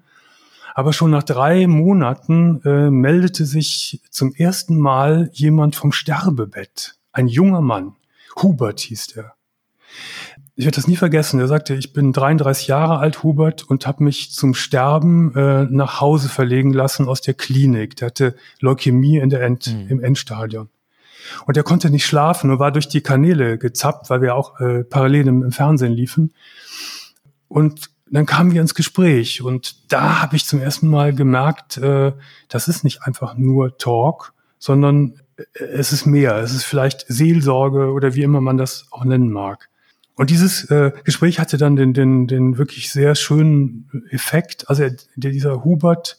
Aber 0.77 0.93
schon 0.93 1.09
nach 1.09 1.23
drei 1.23 1.65
Monaten 1.65 2.61
äh, 2.63 2.91
meldete 2.91 3.47
sich 3.47 3.99
zum 4.11 4.35
ersten 4.35 4.77
Mal 4.77 5.31
jemand 5.33 5.75
vom 5.75 5.91
Sterbebett. 5.91 6.99
Ein 7.11 7.27
junger 7.27 7.61
Mann. 7.61 7.95
Hubert 8.43 8.81
hieß 8.81 9.07
der. 9.07 9.33
Ich 10.55 10.65
werde 10.65 10.75
das 10.75 10.87
nie 10.87 10.95
vergessen. 10.95 11.39
Er 11.39 11.47
sagte, 11.47 11.73
ich 11.73 11.93
bin 11.93 12.13
33 12.13 12.67
Jahre 12.67 12.99
alt, 12.99 13.23
Hubert, 13.23 13.63
und 13.63 13.87
habe 13.87 14.03
mich 14.03 14.31
zum 14.33 14.53
Sterben 14.53 15.33
äh, 15.33 15.63
nach 15.63 15.99
Hause 15.99 16.29
verlegen 16.29 16.73
lassen 16.73 17.07
aus 17.07 17.21
der 17.21 17.33
Klinik. 17.33 17.95
Der 17.95 18.09
hatte 18.09 18.35
Leukämie 18.59 19.17
in 19.17 19.31
der 19.31 19.41
End, 19.41 19.73
mhm. 19.73 19.87
im 19.89 20.03
Endstadion. 20.03 20.69
Und 21.47 21.57
er 21.57 21.63
konnte 21.63 21.89
nicht 21.89 22.05
schlafen 22.05 22.51
und 22.51 22.59
war 22.59 22.71
durch 22.71 22.87
die 22.87 23.01
Kanäle 23.01 23.57
gezappt, 23.57 24.11
weil 24.11 24.21
wir 24.21 24.35
auch 24.35 24.59
äh, 24.59 24.83
parallel 24.83 25.27
im, 25.27 25.41
im 25.41 25.51
Fernsehen 25.51 25.93
liefen. 25.93 26.35
Und 27.47 27.96
dann 28.11 28.25
kamen 28.25 28.53
wir 28.53 28.61
ins 28.61 28.75
Gespräch 28.75 29.41
und 29.41 29.91
da 29.91 30.21
habe 30.21 30.35
ich 30.35 30.45
zum 30.45 30.59
ersten 30.59 30.87
Mal 30.87 31.13
gemerkt, 31.13 31.77
äh, 31.77 32.13
das 32.47 32.67
ist 32.67 32.83
nicht 32.83 33.03
einfach 33.03 33.35
nur 33.37 33.77
Talk, 33.77 34.33
sondern 34.59 35.19
äh, 35.37 35.63
es 35.63 35.91
ist 35.91 36.05
mehr. 36.05 36.35
Es 36.37 36.53
ist 36.53 36.63
vielleicht 36.63 37.05
Seelsorge 37.07 37.91
oder 37.91 38.15
wie 38.15 38.23
immer 38.23 38.41
man 38.41 38.57
das 38.57 38.87
auch 38.91 39.03
nennen 39.03 39.31
mag. 39.31 39.69
Und 40.15 40.31
dieses 40.31 40.65
äh, 40.71 40.91
Gespräch 41.03 41.39
hatte 41.39 41.57
dann 41.57 41.75
den, 41.75 41.93
den, 41.93 42.25
den 42.27 42.57
wirklich 42.57 42.91
sehr 42.91 43.13
schönen 43.13 43.89
Effekt. 44.09 44.67
Also 44.67 44.83
er, 44.83 44.95
dieser 45.15 45.63
Hubert 45.63 46.17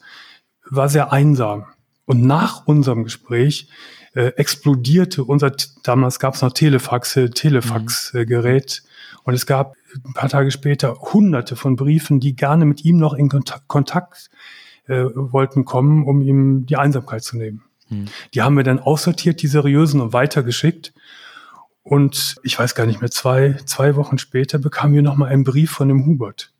war 0.69 0.87
sehr 0.87 1.11
einsam. 1.11 1.65
Und 2.05 2.23
nach 2.23 2.65
unserem 2.65 3.03
Gespräch 3.03 3.67
äh, 4.13 4.27
explodierte 4.37 5.23
unser, 5.25 5.51
damals 5.83 6.19
gab 6.19 6.35
es 6.35 6.41
noch 6.41 6.53
Telefaxe, 6.53 7.29
Telefaxgerät. 7.29 8.83
Mhm. 8.83 9.19
Und 9.25 9.33
es 9.33 9.45
gab 9.45 9.75
ein 10.05 10.13
paar 10.13 10.29
Tage 10.29 10.51
später 10.51 10.95
hunderte 10.99 11.55
von 11.55 11.75
Briefen, 11.75 12.19
die 12.19 12.35
gerne 12.35 12.65
mit 12.65 12.85
ihm 12.85 12.97
noch 12.97 13.13
in 13.13 13.29
Kontakt, 13.29 13.67
Kontakt 13.67 14.29
äh, 14.87 15.05
wollten 15.13 15.65
kommen, 15.65 16.05
um 16.05 16.21
ihm 16.21 16.65
die 16.65 16.77
Einsamkeit 16.77 17.23
zu 17.23 17.37
nehmen. 17.37 17.63
Mhm. 17.89 18.05
Die 18.33 18.41
haben 18.41 18.57
wir 18.57 18.63
dann 18.63 18.79
aussortiert, 18.79 19.41
die 19.41 19.47
seriösen, 19.47 20.01
und 20.01 20.13
weitergeschickt. 20.13 20.93
Und 21.83 22.35
ich 22.43 22.57
weiß 22.57 22.75
gar 22.75 22.85
nicht 22.85 23.01
mehr, 23.01 23.11
zwei, 23.11 23.57
zwei 23.65 23.95
Wochen 23.95 24.17
später 24.17 24.59
bekamen 24.59 24.95
wir 24.95 25.01
nochmal 25.01 25.29
einen 25.29 25.43
Brief 25.43 25.71
von 25.71 25.87
dem 25.87 26.05
Hubert. 26.05 26.53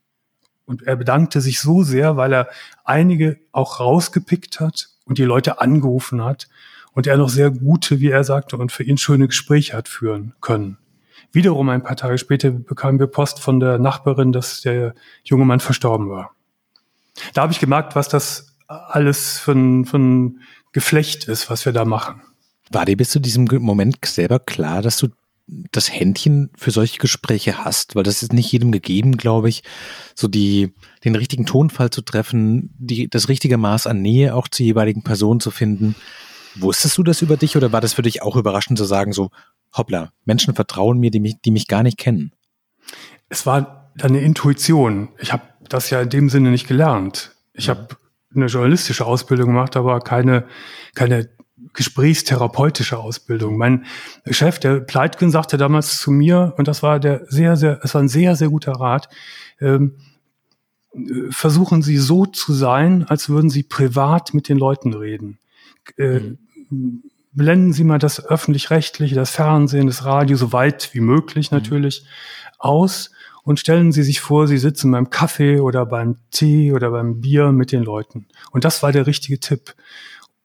Und 0.66 0.84
er 0.84 0.96
bedankte 0.96 1.42
sich 1.42 1.60
so 1.60 1.84
sehr, 1.84 2.16
weil 2.18 2.34
er 2.34 2.48
einige 2.84 3.40
auch 3.52 3.80
rausgepickt 3.80 4.60
hat 4.60 4.90
und 5.06 5.18
die 5.18 5.24
Leute 5.24 5.60
angerufen 5.60 6.24
hat 6.24 6.48
und 6.94 7.08
er 7.08 7.18
noch 7.18 7.30
sehr 7.30 7.50
gute, 7.52 8.00
wie 8.00 8.10
er 8.10 8.24
sagte, 8.24 8.58
und 8.58 8.72
für 8.72 8.84
ihn 8.84 8.98
schöne 8.98 9.28
Gespräche 9.28 9.76
hat 9.76 9.88
führen 9.88 10.34
können. 10.42 10.78
Wiederum 11.32 11.70
ein 11.70 11.84
paar 11.84 11.96
Tage 11.96 12.18
später 12.18 12.52
bekamen 12.52 13.00
wir 13.00 13.08
Post 13.08 13.40
von 13.40 13.60
der 13.60 13.78
Nachbarin, 13.78 14.32
dass 14.32 14.62
der 14.62 14.96
junge 15.24 15.46
Mann 15.46 15.60
verstorben 15.60 16.10
war. 16.10 16.32
Da 17.34 17.42
habe 17.44 17.54
ich 17.54 17.60
gemerkt, 17.60 17.96
was 17.96 18.08
das 18.08 18.56
alles 18.68 19.40
für 19.40 19.52
ein, 19.52 19.86
für 19.86 19.98
ein 19.98 20.42
Geflecht 20.72 21.28
ist, 21.28 21.50
was 21.50 21.66
wir 21.66 21.74
da 21.74 21.86
machen. 21.86 22.22
War 22.72 22.86
dir 22.86 22.98
bis 22.98 23.10
zu 23.10 23.20
diesem 23.20 23.46
Moment 23.46 23.98
selber 24.06 24.40
klar, 24.40 24.82
dass 24.82 24.98
du 24.98 25.08
das 25.48 25.92
Händchen 25.92 26.52
für 26.56 26.70
solche 26.72 27.00
Gespräche 27.00 27.64
hast? 27.64 27.96
Weil 27.96 28.04
das 28.04 28.22
ist 28.22 28.34
nicht 28.34 28.52
jedem 28.52 28.72
gegeben, 28.72 29.18
glaube 29.18 29.50
ich, 29.50 29.64
so 30.16 30.28
die, 30.28 30.74
den 31.04 31.16
richtigen 31.16 31.46
Tonfall 31.46 31.90
zu 31.90 32.02
treffen, 32.02 32.74
die, 32.78 33.10
das 33.10 33.28
richtige 33.28 33.58
Maß 33.58 33.88
an 33.88 34.02
Nähe 34.02 34.36
auch 34.36 34.48
zur 34.48 34.66
jeweiligen 34.66 35.04
Person 35.04 35.40
zu 35.40 35.50
finden. 35.50 35.96
Wusstest 36.56 36.98
du 36.98 37.04
das 37.04 37.22
über 37.22 37.38
dich 37.38 37.58
oder 37.58 37.72
war 37.72 37.82
das 37.82 37.94
für 37.94 38.02
dich 38.04 38.22
auch 38.22 38.36
überraschend 38.36 38.78
zu 38.78 38.86
sagen, 38.86 39.14
so, 39.14 39.32
hoppla, 39.76 40.12
Menschen 40.26 40.56
vertrauen 40.56 41.00
mir, 41.00 41.12
die 41.12 41.20
mich, 41.20 41.42
die 41.42 41.52
mich 41.52 41.68
gar 41.68 41.84
nicht 41.84 41.98
kennen? 41.98 42.34
Es 43.30 43.46
war 43.46 43.92
eine 44.02 44.22
Intuition. 44.22 45.10
Ich 45.20 45.34
habe 45.34 45.44
das 45.68 45.90
ja 45.90 46.02
in 46.02 46.10
dem 46.10 46.30
Sinne 46.30 46.52
nicht 46.52 46.68
gelernt. 46.68 47.36
Ich 47.54 47.68
mhm. 47.68 47.72
habe 47.72 47.88
eine 48.36 48.46
journalistische 48.46 49.06
Ausbildung 49.06 49.48
gemacht, 49.48 49.76
aber 49.76 50.00
keine, 50.00 50.46
keine 50.96 51.30
gesprächstherapeutische 51.74 52.98
Ausbildung. 52.98 53.58
Mein 53.58 53.86
Chef, 54.30 54.60
der 54.60 54.80
Pleitgen, 54.80 55.32
sagte 55.32 55.58
damals 55.58 55.98
zu 55.98 56.12
mir, 56.12 56.54
und 56.58 56.68
das 56.68 56.84
war 56.84 57.00
der 57.00 57.26
sehr, 57.28 57.58
sehr, 57.58 57.80
es 57.84 57.94
war 57.94 58.02
ein 58.02 58.10
sehr, 58.10 58.36
sehr 58.36 58.50
guter 58.50 58.74
Rat, 58.74 59.10
ähm, 59.60 59.98
versuchen 61.30 61.82
Sie 61.82 61.98
so 61.98 62.26
zu 62.26 62.54
sein, 62.54 63.06
als 63.08 63.30
würden 63.30 63.50
Sie 63.50 63.64
privat 63.64 64.34
mit 64.34 64.50
den 64.50 64.58
Leuten 64.58 64.94
reden. 64.94 65.40
Äh, 65.98 66.36
mhm. 66.70 67.04
Blenden 67.32 67.74
Sie 67.74 67.84
mal 67.84 68.00
das 68.00 68.26
öffentlich-rechtliche, 68.26 69.16
das 69.16 69.32
Fernsehen, 69.32 69.88
das 69.88 70.04
Radio, 70.04 70.36
so 70.36 70.52
weit 70.52 70.94
wie 70.94 71.00
möglich 71.00 71.52
mhm. 71.52 71.58
natürlich, 71.58 72.02
mhm. 72.02 72.08
aus 72.58 73.12
und 73.44 73.60
stellen 73.60 73.92
Sie 73.92 74.04
sich 74.04 74.20
vor, 74.20 74.48
Sie 74.48 74.58
sitzen 74.58 74.92
beim 74.92 75.10
Kaffee 75.10 75.60
oder 75.60 75.86
beim 75.86 76.18
Tee 76.32 76.74
oder 76.74 76.92
beim 76.92 77.22
Bier 77.22 77.52
mit 77.52 77.72
den 77.72 77.84
Leuten. 77.84 78.28
Und 78.52 78.66
das 78.66 78.84
war 78.84 78.92
der 78.92 79.08
richtige 79.08 79.40
Tipp. 79.40 79.76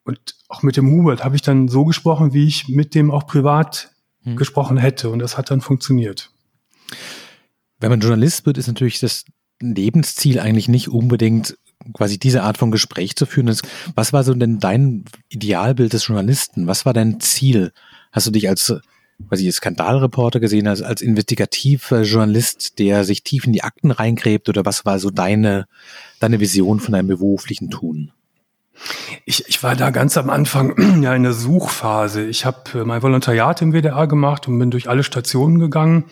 Und 0.05 0.37
auch 0.49 0.63
mit 0.63 0.77
dem 0.77 0.91
Hubert 0.91 1.25
habe 1.25 1.37
ich 1.37 1.43
dann 1.43 1.69
so 1.69 1.85
gesprochen, 1.85 2.35
wie 2.35 2.47
ich 2.47 2.69
mit 2.69 2.95
dem 2.95 3.11
auch 3.11 3.27
privat 3.27 3.91
mhm. 4.23 4.37
gesprochen 4.37 4.77
hätte. 4.77 5.09
Und 5.11 5.19
das 5.19 5.39
hat 5.39 5.51
dann 5.51 5.61
funktioniert. 5.61 6.31
Wenn 7.81 7.91
man 7.91 8.01
Journalist 8.01 8.47
wird, 8.47 8.59
ist 8.59 8.69
natürlich 8.69 9.01
das 9.01 9.25
Lebensziel 9.61 10.41
eigentlich 10.41 10.69
nicht 10.69 10.89
unbedingt 10.89 11.57
quasi 11.93 12.19
diese 12.19 12.43
Art 12.43 12.59
von 12.59 12.71
Gespräch 12.71 13.17
zu 13.17 13.27
führen. 13.27 13.55
Was 13.95 14.13
war 14.13 14.25
so 14.25 14.35
denn 14.35 14.59
dein 14.59 15.05
Idealbild 15.29 15.93
des 15.93 16.07
Journalisten? 16.07 16.67
Was 16.67 16.87
war 16.87 16.93
dein 16.93 17.21
Ziel? 17.21 17.73
Hast 18.13 18.27
du 18.27 18.31
dich 18.31 18.49
als 18.49 18.75
quasi 19.29 19.51
Skandalreporter 19.51 20.41
gesehen, 20.41 20.67
als, 20.67 20.83
als 20.83 21.03
investigativer 21.03 22.03
Journalist, 22.03 22.79
der 22.79 23.05
sich 23.05 23.23
tief 23.23 23.45
in 23.45 23.53
die 23.53 23.63
Akten 23.63 23.91
reingräbt? 23.91 24.49
Oder 24.49 24.65
was 24.65 24.85
war 24.85 24.99
so 24.99 25.11
deine, 25.11 25.67
deine 26.21 26.41
Vision 26.41 26.81
von 26.81 26.93
deinem 26.93 27.09
beruflichen 27.09 27.71
Tun? 27.71 28.13
Ich, 29.25 29.49
ich 29.49 29.63
war 29.63 29.77
da 29.77 29.91
ganz 29.91 30.17
am 30.17 30.31
Anfang 30.31 31.03
ja 31.03 31.15
in 31.15 31.23
der 31.23 31.33
Suchphase. 31.33 32.27
Ich 32.27 32.45
habe 32.45 32.81
äh, 32.81 32.85
mein 32.85 33.03
Volontariat 33.03 33.63
im 33.63 33.73
WDR 33.73 34.07
gemacht 34.07 34.49
und 34.49 34.59
bin 34.59 34.71
durch 34.71 34.89
alle 34.89 35.03
Stationen 35.03 35.59
gegangen 35.59 36.05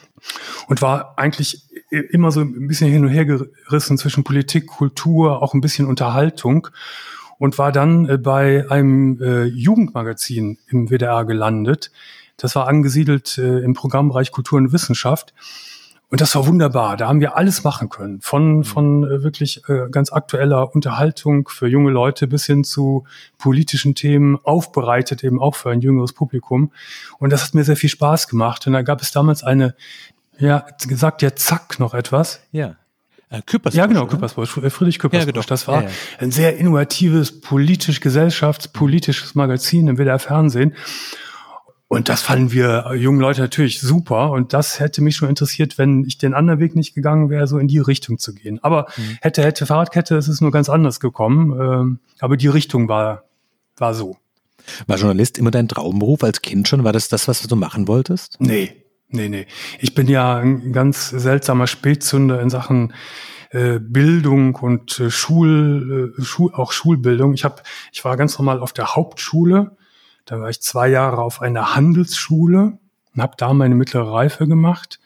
und 0.69 0.83
war 0.83 1.19
eigentlich 1.19 1.63
immer 1.91 2.31
so 2.31 2.41
ein 2.41 2.69
bisschen 2.69 2.91
hin 2.91 3.05
und 3.05 3.11
her 3.11 3.27
gerissen 3.27 3.99
zwischen 3.99 4.25
Politik, 4.25 4.67
Kultur, 4.67 5.43
auch 5.43 5.55
ein 5.55 5.61
bisschen 5.61 5.87
Unterhaltung 5.87 6.69
und 7.39 7.59
war 7.59 7.73
dann 7.73 8.09
äh, 8.09 8.19
bei 8.19 8.71
einem 8.71 9.21
äh, 9.21 9.45
Jugendmagazin 9.45 10.59
im 10.69 10.91
WDR 10.91 11.25
gelandet. 11.25 11.91
Das 12.37 12.55
war 12.55 12.69
angesiedelt 12.69 13.37
äh, 13.37 13.59
im 13.59 13.75
Programmbereich 13.75 14.31
Kultur 14.31 14.59
und 14.59 14.73
Wissenschaft. 14.73 15.35
Und 16.13 16.21
das 16.21 16.35
war 16.35 16.47
wunderbar. 16.47 16.99
Da 16.99 17.09
haben 17.09 17.21
wir 17.21 17.39
alles 17.39 17.65
machen 17.65 17.89
können. 17.89 18.21
Von, 18.21 18.59
mhm. 18.59 18.65
von 18.65 19.05
äh, 19.05 19.23
wirklich 19.23 19.67
äh, 19.71 19.89
ganz 19.91 20.13
aktueller 20.13 20.75
Unterhaltung 20.75 21.49
für 21.49 21.67
junge 21.67 21.91
Leute 21.91 22.27
bis 22.27 22.45
hin 22.45 22.65
zu 22.65 23.07
politischen 23.39 23.95
Themen, 23.95 24.39
aufbereitet 24.45 25.25
eben 25.25 25.41
auch 25.41 25.55
für 25.55 25.71
ein 25.71 25.81
jüngeres 25.81 26.13
Publikum. 26.13 26.71
Und 27.19 27.33
das 27.33 27.43
hat 27.43 27.55
mir 27.55 27.65
sehr 27.65 27.77
viel 27.77 27.89
Spaß 27.89 28.29
gemacht. 28.29 28.67
Und 28.67 28.75
da 28.75 28.83
gab 28.83 29.01
es 29.01 29.11
damals 29.11 29.43
eine, 29.43 29.75
ja, 30.39 30.67
gesagt 30.87 31.23
ja 31.23 31.35
Zack 31.35 31.79
noch 31.79 31.95
etwas. 31.95 32.43
Ja. 32.53 32.77
Äh, 33.31 33.41
Küppersbusch, 33.47 33.79
ja, 33.79 33.87
genau, 33.87 34.05
Küppersbusch, 34.07 34.59
äh, 34.59 34.69
Friedrich 34.69 34.99
Küppersbusch. 34.99 35.27
Ja, 35.29 35.33
genau. 35.33 35.47
Das 35.49 35.67
war 35.67 35.85
ja, 35.85 35.89
ja. 35.89 35.95
ein 36.19 36.31
sehr 36.31 36.59
innovatives, 36.59 37.41
politisch, 37.41 38.01
gesellschaftspolitisches 38.01 39.35
Magazin 39.35 39.89
im 39.89 39.97
WDR 39.97 40.19
Fernsehen. 40.19 40.75
Und 41.93 42.09
das 42.09 42.23
fanden 42.23 42.53
wir 42.53 42.95
jungen 42.95 43.21
Leute 43.21 43.43
natürlich 43.43 43.79
super. 43.83 44.31
Und 44.31 44.55
das 44.55 44.81
hätte 44.81 45.03
mich 45.03 45.15
schon 45.15 45.29
interessiert, 45.29 45.77
wenn 45.77 46.07
ich 46.07 46.17
den 46.17 46.33
anderen 46.33 46.59
Weg 46.59 46.75
nicht 46.75 46.95
gegangen 46.95 47.29
wäre, 47.29 47.47
so 47.47 47.59
in 47.59 47.69
die 47.69 47.81
Richtung 47.81 48.19
zu 48.19 48.35
gehen. 48.35 48.59
Aber 48.65 48.87
mhm. 48.97 49.19
hätte, 49.21 49.43
hätte 49.43 49.67
Fahrradkette, 49.67 50.17
es 50.17 50.27
ist 50.27 50.41
nur 50.41 50.53
ganz 50.53 50.71
anders 50.71 51.01
gekommen. 51.01 51.53
Ähm, 51.53 51.99
aber 52.19 52.39
die 52.39 52.49
Richtung 52.49 52.89
war, 52.89 53.25
war 53.77 53.93
so. 53.93 54.17
War 54.87 54.97
Journalist 54.97 55.37
immer 55.37 55.51
dein 55.51 55.69
Traumberuf 55.69 56.25
als 56.25 56.41
Kind 56.41 56.67
schon? 56.67 56.83
War 56.83 56.95
das 56.95 57.11
das, 57.11 57.29
was 57.29 57.43
du 57.43 57.57
machen 57.57 57.87
wolltest? 57.89 58.37
Nee, 58.41 58.75
nee, 59.11 59.29
nee. 59.29 59.47
Ich 59.79 59.95
bin 59.95 60.09
ja 60.09 60.39
ein 60.39 60.73
ganz 60.73 61.11
seltsamer 61.11 61.67
Spätzünder 61.67 62.41
in 62.41 62.49
Sachen 62.49 62.95
äh, 63.51 63.79
Bildung 63.79 64.55
und 64.55 64.99
äh, 64.99 65.11
Schul, 65.11 66.15
äh, 66.19 66.23
Schul, 66.23 66.55
auch 66.55 66.73
Schulbildung. 66.73 67.35
Ich 67.35 67.45
hab, 67.45 67.63
ich 67.93 68.03
war 68.03 68.17
ganz 68.17 68.39
normal 68.39 68.61
auf 68.61 68.73
der 68.73 68.97
Hauptschule 68.97 69.77
da 70.25 70.41
war 70.41 70.51
ich 70.51 70.61
zwei 70.61 70.89
Jahre 70.89 71.23
auf 71.23 71.43
einer 71.43 71.75
Handelsschule 71.75 72.79
und 73.15 73.23
habe 73.23 73.35
da 73.37 73.53
meine 73.53 73.75
mittlere 73.75 74.13
Reife 74.13 74.47
gemacht. 74.47 75.01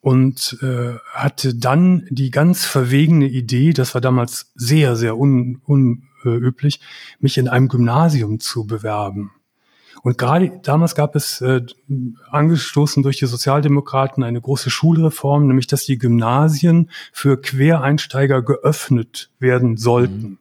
und 0.00 0.58
äh, 0.62 0.94
hatte 1.12 1.54
dann 1.54 2.06
die 2.10 2.30
ganz 2.30 2.64
verwegene 2.64 3.26
Idee, 3.26 3.72
das 3.72 3.94
war 3.94 4.00
damals 4.00 4.50
sehr, 4.54 4.96
sehr 4.96 5.18
un, 5.18 5.60
unüblich, 5.66 6.80
mich 7.18 7.36
in 7.36 7.48
einem 7.48 7.68
Gymnasium 7.68 8.40
zu 8.40 8.66
bewerben. 8.66 9.32
Und 10.02 10.16
gerade 10.16 10.58
damals 10.62 10.94
gab 10.94 11.14
es, 11.14 11.42
äh, 11.42 11.60
angestoßen 12.30 13.02
durch 13.02 13.18
die 13.18 13.26
Sozialdemokraten, 13.26 14.22
eine 14.22 14.40
große 14.40 14.70
Schulreform, 14.70 15.46
nämlich 15.46 15.66
dass 15.66 15.84
die 15.84 15.98
Gymnasien 15.98 16.90
für 17.12 17.38
Quereinsteiger 17.38 18.40
geöffnet 18.40 19.30
werden 19.38 19.76
sollten. 19.76 20.22
Mhm. 20.22 20.38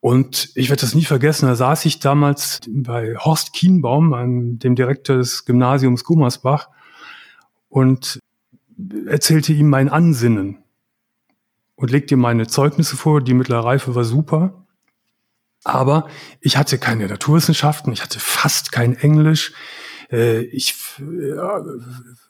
Und 0.00 0.50
ich 0.54 0.68
werde 0.68 0.82
das 0.82 0.94
nie 0.94 1.04
vergessen, 1.04 1.46
da 1.46 1.56
saß 1.56 1.84
ich 1.86 1.98
damals 1.98 2.60
bei 2.68 3.16
Horst 3.16 3.52
Kienbaum, 3.52 4.12
einem, 4.12 4.58
dem 4.58 4.76
Direktor 4.76 5.16
des 5.16 5.44
Gymnasiums 5.44 6.04
Gummersbach, 6.04 6.68
und 7.68 8.20
erzählte 9.06 9.52
ihm 9.52 9.68
mein 9.68 9.88
Ansinnen 9.88 10.58
und 11.74 11.90
legte 11.90 12.14
ihm 12.14 12.20
meine 12.20 12.46
Zeugnisse 12.46 12.96
vor. 12.96 13.20
Die 13.20 13.34
mittlere 13.34 13.64
Reife 13.64 13.94
war 13.94 14.04
super. 14.04 14.66
Aber 15.64 16.08
ich 16.40 16.56
hatte 16.56 16.78
keine 16.78 17.08
Naturwissenschaften, 17.08 17.92
ich 17.92 18.02
hatte 18.02 18.20
fast 18.20 18.70
kein 18.70 18.94
Englisch. 18.94 19.52
Äh, 20.12 20.42
ich, 20.42 20.76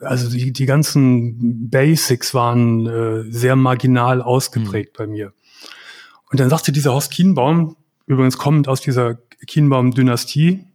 also 0.00 0.30
die, 0.30 0.52
die 0.52 0.66
ganzen 0.66 1.68
Basics 1.68 2.32
waren 2.32 2.86
äh, 2.86 3.30
sehr 3.30 3.56
marginal 3.56 4.22
ausgeprägt 4.22 4.94
mhm. 4.94 4.96
bei 4.96 5.06
mir. 5.06 5.32
Und 6.36 6.40
dann 6.40 6.50
sagte 6.50 6.70
dieser 6.70 6.92
Horst 6.92 7.12
Kienbaum, 7.12 7.76
übrigens 8.04 8.36
kommend 8.36 8.68
aus 8.68 8.82
dieser 8.82 9.14
Kienbaum-Dynastie, 9.46 10.66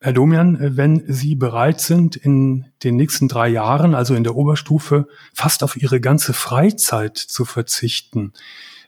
Herr 0.00 0.12
Domian, 0.12 0.76
wenn 0.76 1.04
Sie 1.06 1.36
bereit 1.36 1.80
sind, 1.80 2.16
in 2.16 2.64
den 2.82 2.96
nächsten 2.96 3.28
drei 3.28 3.48
Jahren, 3.48 3.94
also 3.94 4.16
in 4.16 4.24
der 4.24 4.34
Oberstufe, 4.34 5.06
fast 5.32 5.62
auf 5.62 5.76
Ihre 5.76 6.00
ganze 6.00 6.32
Freizeit 6.32 7.16
zu 7.16 7.44
verzichten, 7.44 8.32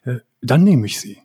äh, 0.04 0.16
dann 0.40 0.64
nehme 0.64 0.84
ich 0.84 0.98
Sie. 0.98 1.18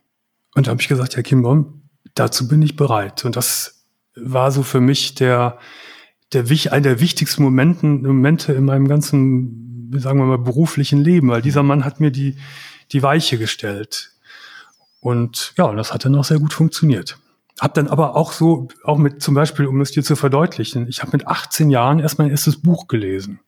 Und 0.54 0.68
da 0.68 0.70
habe 0.70 0.80
ich 0.80 0.86
gesagt, 0.86 1.16
Herr 1.16 1.24
Kimbaum, 1.24 1.82
dazu 2.14 2.46
bin 2.46 2.62
ich 2.62 2.76
bereit. 2.76 3.24
Und 3.24 3.34
das 3.34 3.82
war 4.14 4.52
so 4.52 4.62
für 4.62 4.80
mich 4.80 5.16
der, 5.16 5.58
der, 6.32 6.44
einer 6.70 6.80
der 6.80 7.00
wichtigsten 7.00 7.42
Momenten, 7.42 8.02
Momente 8.02 8.52
in 8.52 8.66
meinem 8.66 8.86
ganzen, 8.86 9.90
sagen 9.96 10.20
wir 10.20 10.26
mal, 10.26 10.38
beruflichen 10.38 11.00
Leben, 11.00 11.28
weil 11.28 11.42
dieser 11.42 11.64
Mann 11.64 11.84
hat 11.84 11.98
mir 11.98 12.12
die, 12.12 12.36
die 12.92 13.02
Weiche 13.02 13.36
gestellt. 13.36 14.12
Und 15.00 15.54
ja, 15.56 15.72
das 15.72 15.92
hat 15.92 16.04
dann 16.04 16.14
auch 16.16 16.24
sehr 16.24 16.38
gut 16.38 16.52
funktioniert. 16.52 17.18
Hab 17.60 17.74
dann 17.74 17.88
aber 17.88 18.14
auch 18.16 18.32
so, 18.32 18.68
auch 18.84 18.98
mit 18.98 19.22
zum 19.22 19.34
Beispiel, 19.34 19.66
um 19.66 19.80
es 19.80 19.90
dir 19.90 20.04
zu 20.04 20.16
verdeutlichen, 20.16 20.88
ich 20.88 21.02
habe 21.02 21.12
mit 21.12 21.26
18 21.26 21.70
Jahren 21.70 21.98
erst 21.98 22.18
mein 22.18 22.30
erstes 22.30 22.60
Buch 22.60 22.86
gelesen. 22.86 23.40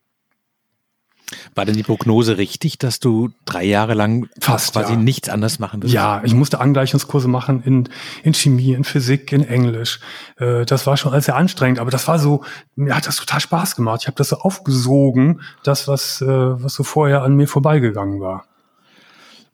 War 1.54 1.64
denn 1.64 1.76
die 1.76 1.85
Prognose 1.85 2.38
richtig, 2.38 2.78
dass 2.78 2.99
du 2.99 3.30
drei 3.45 3.64
Jahre 3.64 3.95
lang 3.95 4.28
Fast, 4.40 4.73
quasi 4.73 4.95
ja. 4.95 4.99
nichts 4.99 5.28
anders 5.28 5.61
machen 5.61 5.83
wirst? 5.83 5.95
Ja, 5.95 6.23
ich 6.25 6.35
musste 6.35 6.61
Angleichungskurse 6.61 7.28
machen 7.28 7.62
in, 7.62 7.88
in 8.25 8.35
Chemie, 8.35 8.73
in 8.73 8.83
Physik, 8.83 9.33
in 9.33 9.47
Englisch. 9.47 10.00
Äh, 10.38 10.64
das 10.64 10.87
war 10.88 10.97
schon 10.97 11.12
alles 11.12 11.26
sehr 11.26 11.37
anstrengend, 11.37 11.78
aber 11.78 11.90
das 11.90 12.09
war 12.09 12.19
so, 12.19 12.45
mir 12.75 12.97
hat 12.97 13.07
das 13.07 13.16
total 13.16 13.40
Spaß 13.40 13.76
gemacht. 13.76 14.00
Ich 14.02 14.07
habe 14.09 14.16
das 14.16 14.30
so 14.30 14.38
aufgesogen, 14.38 15.40
das, 15.62 15.87
was, 15.87 16.21
äh, 16.21 16.26
was 16.26 16.75
so 16.75 16.83
vorher 16.83 17.23
an 17.23 17.37
mir 17.37 17.47
vorbeigegangen 17.47 18.21
war. 18.21 18.45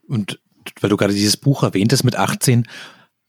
Und 0.07 0.39
weil 0.81 0.89
du 0.89 0.97
gerade 0.97 1.13
dieses 1.13 1.37
Buch 1.37 1.63
erwähntest 1.63 2.03
mit 2.03 2.15
18, 2.15 2.67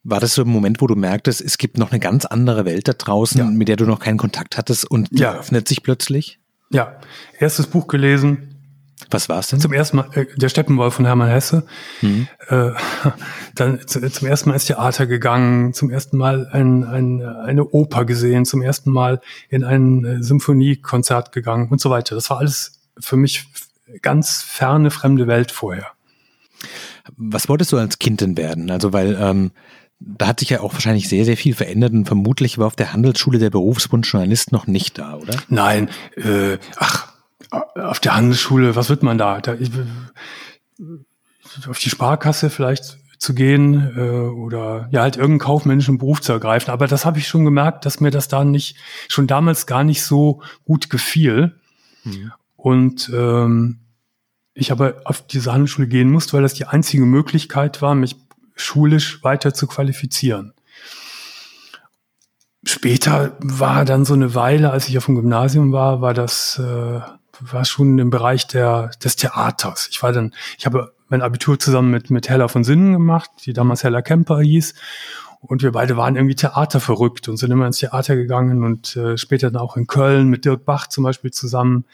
war 0.04 0.20
das 0.20 0.34
so 0.34 0.42
ein 0.42 0.48
Moment, 0.48 0.80
wo 0.80 0.86
du 0.86 0.94
merktest, 0.94 1.40
es 1.40 1.58
gibt 1.58 1.78
noch 1.78 1.90
eine 1.90 2.00
ganz 2.00 2.24
andere 2.24 2.64
Welt 2.64 2.88
da 2.88 2.92
draußen, 2.92 3.38
ja. 3.40 3.46
mit 3.46 3.68
der 3.68 3.76
du 3.76 3.84
noch 3.84 4.00
keinen 4.00 4.18
Kontakt 4.18 4.56
hattest 4.56 4.90
und 4.90 5.08
die 5.10 5.22
ja. 5.22 5.34
öffnet 5.34 5.68
sich 5.68 5.82
plötzlich? 5.82 6.38
Ja, 6.70 6.98
erstes 7.38 7.66
Buch 7.66 7.88
gelesen. 7.88 8.54
Was 9.10 9.28
war 9.28 9.38
es 9.38 9.48
denn? 9.48 9.60
Zum 9.60 9.72
ersten 9.72 9.98
Mal 9.98 10.08
äh, 10.14 10.26
der 10.36 10.48
Steppenwolf 10.48 10.94
von 10.94 11.04
Hermann 11.04 11.28
Hesse. 11.28 11.64
Mhm. 12.02 12.26
Äh, 12.48 12.70
dann 13.54 13.86
zu, 13.86 14.00
zum 14.10 14.28
ersten 14.28 14.48
Mal 14.48 14.54
ins 14.54 14.66
Theater 14.66 15.06
gegangen, 15.06 15.72
zum 15.72 15.90
ersten 15.90 16.16
Mal 16.16 16.48
ein, 16.50 16.84
ein, 16.84 17.22
eine 17.22 17.64
Oper 17.64 18.04
gesehen, 18.04 18.44
zum 18.44 18.60
ersten 18.60 18.90
Mal 18.90 19.20
in 19.48 19.64
ein 19.64 20.04
äh, 20.04 20.22
Symphoniekonzert 20.22 21.32
gegangen 21.32 21.68
und 21.70 21.80
so 21.80 21.90
weiter. 21.90 22.14
Das 22.14 22.28
war 22.30 22.38
alles 22.38 22.80
für 22.98 23.16
mich 23.16 23.46
ganz 24.02 24.42
ferne, 24.42 24.90
fremde 24.90 25.26
Welt 25.26 25.52
vorher. 25.52 25.86
Was 27.16 27.48
wolltest 27.48 27.72
du 27.72 27.76
als 27.76 27.98
Kind 27.98 28.20
denn 28.20 28.36
werden? 28.36 28.70
Also, 28.70 28.92
weil 28.92 29.16
ähm, 29.20 29.50
da 30.00 30.28
hat 30.28 30.40
sich 30.40 30.50
ja 30.50 30.60
auch 30.60 30.72
wahrscheinlich 30.74 31.08
sehr, 31.08 31.24
sehr 31.24 31.36
viel 31.36 31.54
verändert 31.54 31.92
und 31.92 32.06
vermutlich 32.06 32.58
war 32.58 32.66
auf 32.66 32.76
der 32.76 32.92
Handelsschule 32.92 33.38
der 33.38 33.50
Berufswunsch 33.50 34.12
Journalist 34.12 34.52
noch 34.52 34.66
nicht 34.66 34.98
da, 34.98 35.16
oder? 35.16 35.34
Nein, 35.48 35.90
äh, 36.16 36.58
ach, 36.76 37.12
auf 37.50 38.00
der 38.00 38.14
Handelsschule, 38.14 38.76
was 38.76 38.90
wird 38.90 39.02
man 39.02 39.18
da? 39.18 39.40
da 39.40 39.54
ich, 39.54 39.70
auf 41.68 41.78
die 41.78 41.90
Sparkasse 41.90 42.50
vielleicht 42.50 42.98
zu 43.18 43.34
gehen 43.34 43.96
äh, 43.96 44.00
oder 44.00 44.88
ja 44.92 45.02
halt 45.02 45.16
irgendeinen 45.16 45.40
kaufmännischen 45.40 45.98
Beruf 45.98 46.20
zu 46.20 46.32
ergreifen. 46.32 46.70
Aber 46.70 46.86
das 46.86 47.04
habe 47.04 47.18
ich 47.18 47.26
schon 47.26 47.44
gemerkt, 47.44 47.84
dass 47.84 48.00
mir 48.00 48.10
das 48.10 48.28
da 48.28 48.44
nicht 48.44 48.76
schon 49.08 49.26
damals 49.26 49.66
gar 49.66 49.82
nicht 49.82 50.02
so 50.02 50.42
gut 50.64 50.88
gefiel. 50.88 51.56
Mhm. 52.04 52.32
Und 52.56 53.10
ähm, 53.12 53.80
ich 54.58 54.72
aber 54.72 54.96
auf 55.04 55.26
diese 55.26 55.52
Handelsschule 55.52 55.88
gehen 55.88 56.10
musste, 56.10 56.34
weil 56.34 56.42
das 56.42 56.54
die 56.54 56.66
einzige 56.66 57.04
Möglichkeit 57.04 57.80
war, 57.82 57.94
mich 57.94 58.16
schulisch 58.54 59.22
weiter 59.22 59.54
zu 59.54 59.66
qualifizieren. 59.66 60.52
Später 62.64 63.36
war 63.38 63.84
dann 63.84 64.04
so 64.04 64.14
eine 64.14 64.34
Weile, 64.34 64.70
als 64.70 64.88
ich 64.88 64.98
auf 64.98 65.06
dem 65.06 65.14
Gymnasium 65.14 65.72
war, 65.72 66.00
war 66.00 66.12
das 66.12 66.58
äh, 66.58 67.00
war 67.40 67.64
schon 67.64 67.98
im 67.98 68.10
Bereich 68.10 68.48
der 68.48 68.90
des 69.02 69.14
Theaters. 69.16 69.88
Ich 69.92 70.02
war 70.02 70.12
dann, 70.12 70.34
ich 70.58 70.66
habe 70.66 70.92
mein 71.08 71.22
Abitur 71.22 71.58
zusammen 71.58 71.90
mit 71.90 72.10
mit 72.10 72.28
Hella 72.28 72.48
von 72.48 72.64
Sinnen 72.64 72.92
gemacht, 72.92 73.30
die 73.46 73.52
damals 73.52 73.84
Hella 73.84 74.02
Kemper 74.02 74.40
hieß, 74.40 74.74
und 75.40 75.62
wir 75.62 75.72
beide 75.72 75.96
waren 75.96 76.16
irgendwie 76.16 76.34
Theater 76.34 76.80
verrückt 76.80 77.28
und 77.28 77.36
sind 77.36 77.52
immer 77.52 77.66
ins 77.66 77.78
Theater 77.78 78.16
gegangen 78.16 78.64
und 78.64 78.96
äh, 78.96 79.16
später 79.16 79.50
dann 79.50 79.62
auch 79.62 79.76
in 79.76 79.86
Köln 79.86 80.28
mit 80.28 80.44
Dirk 80.44 80.64
Bach 80.64 80.88
zum 80.88 81.04
Beispiel 81.04 81.30
zusammen. 81.30 81.84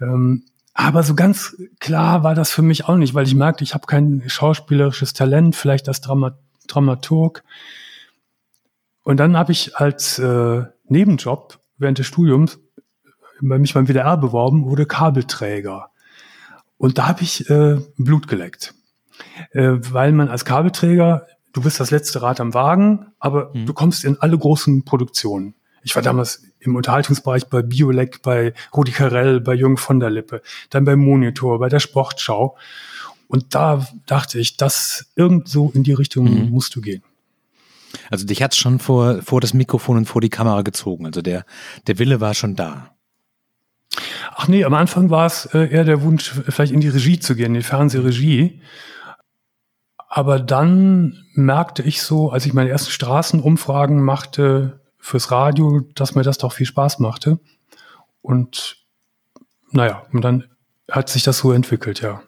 Ähm, 0.00 0.42
aber 0.78 1.02
so 1.02 1.14
ganz 1.14 1.56
klar 1.80 2.22
war 2.22 2.34
das 2.34 2.50
für 2.50 2.60
mich 2.60 2.84
auch 2.84 2.96
nicht, 2.96 3.14
weil 3.14 3.26
ich 3.26 3.34
merkte, 3.34 3.64
ich 3.64 3.72
habe 3.72 3.86
kein 3.86 4.22
schauspielerisches 4.26 5.14
Talent, 5.14 5.56
vielleicht 5.56 5.88
als 5.88 6.02
Dramat 6.02 6.38
Dramaturg. 6.68 7.44
Und 9.02 9.18
dann 9.18 9.36
habe 9.36 9.52
ich 9.52 9.76
als 9.76 10.18
äh, 10.18 10.64
Nebenjob 10.88 11.58
während 11.78 11.98
des 11.98 12.06
Studiums 12.06 12.58
bei 13.40 13.58
mich 13.58 13.72
beim 13.72 13.86
WDR 13.86 14.16
beworben, 14.16 14.66
wurde 14.66 14.84
Kabelträger. 14.84 15.90
Und 16.76 16.98
da 16.98 17.08
habe 17.08 17.22
ich 17.22 17.48
äh, 17.48 17.80
Blut 17.96 18.28
geleckt. 18.28 18.74
Äh, 19.52 19.78
weil 19.92 20.12
man 20.12 20.28
als 20.28 20.44
Kabelträger, 20.44 21.26
du 21.52 21.62
bist 21.62 21.80
das 21.80 21.90
letzte 21.90 22.20
Rad 22.20 22.40
am 22.40 22.52
Wagen, 22.52 23.06
aber 23.18 23.50
mhm. 23.54 23.64
du 23.64 23.72
kommst 23.72 24.04
in 24.04 24.20
alle 24.20 24.36
großen 24.36 24.84
Produktionen. 24.84 25.54
Ich 25.82 25.94
war 25.94 26.02
damals 26.02 26.42
im 26.60 26.76
Unterhaltungsbereich 26.76 27.48
bei 27.48 27.62
Biolek, 27.62 28.22
bei 28.22 28.54
Rudi 28.74 28.92
Carell, 28.92 29.40
bei 29.40 29.54
Jürgen 29.54 29.76
von 29.76 30.00
der 30.00 30.10
Lippe, 30.10 30.42
dann 30.70 30.84
beim 30.84 31.00
Monitor, 31.00 31.58
bei 31.58 31.68
der 31.68 31.80
Sportschau. 31.80 32.56
Und 33.28 33.54
da 33.54 33.86
dachte 34.06 34.38
ich, 34.38 34.56
das 34.56 35.10
irgendwo 35.16 35.70
in 35.70 35.82
die 35.82 35.92
Richtung 35.92 36.46
mhm. 36.46 36.50
musst 36.50 36.74
du 36.76 36.80
gehen. 36.80 37.02
Also 38.10 38.26
dich 38.26 38.42
hat's 38.42 38.56
schon 38.56 38.78
vor, 38.78 39.22
vor 39.22 39.40
das 39.40 39.54
Mikrofon 39.54 39.96
und 39.96 40.06
vor 40.06 40.20
die 40.20 40.28
Kamera 40.28 40.62
gezogen. 40.62 41.06
Also 41.06 41.22
der, 41.22 41.44
der 41.86 41.98
Wille 41.98 42.20
war 42.20 42.34
schon 42.34 42.56
da. 42.56 42.90
Ach 44.34 44.48
nee, 44.48 44.64
am 44.64 44.74
Anfang 44.74 45.10
war 45.10 45.26
es 45.26 45.46
äh, 45.46 45.70
eher 45.70 45.84
der 45.84 46.02
Wunsch, 46.02 46.30
vielleicht 46.48 46.72
in 46.72 46.80
die 46.80 46.88
Regie 46.88 47.18
zu 47.18 47.34
gehen, 47.34 47.46
in 47.46 47.54
die 47.54 47.62
Fernsehregie. 47.62 48.60
Aber 50.08 50.38
dann 50.38 51.24
merkte 51.34 51.82
ich 51.82 52.02
so, 52.02 52.30
als 52.30 52.46
ich 52.46 52.52
meine 52.52 52.70
ersten 52.70 52.90
Straßenumfragen 52.90 54.02
machte, 54.02 54.80
fürs 55.06 55.30
Radio, 55.30 55.80
dass 55.94 56.16
mir 56.16 56.22
das 56.22 56.38
doch 56.38 56.52
viel 56.52 56.66
Spaß 56.66 56.98
machte. 56.98 57.38
Und 58.22 58.78
naja, 59.70 60.02
und 60.12 60.22
dann 60.22 60.44
hat 60.90 61.08
sich 61.08 61.22
das 61.22 61.38
so 61.38 61.52
entwickelt, 61.52 62.00
ja. 62.00 62.22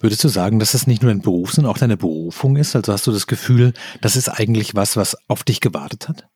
Würdest 0.00 0.24
du 0.24 0.28
sagen, 0.28 0.58
dass 0.58 0.72
das 0.72 0.88
nicht 0.88 1.02
nur 1.02 1.12
ein 1.12 1.22
Beruf, 1.22 1.52
sondern 1.52 1.72
auch 1.72 1.78
deine 1.78 1.96
Berufung 1.96 2.56
ist? 2.56 2.74
Also 2.74 2.92
hast 2.92 3.06
du 3.06 3.12
das 3.12 3.28
Gefühl, 3.28 3.72
das 4.00 4.16
ist 4.16 4.28
eigentlich 4.28 4.74
was, 4.74 4.96
was 4.96 5.16
auf 5.28 5.44
dich 5.44 5.60
gewartet 5.60 6.08
hat? 6.08 6.26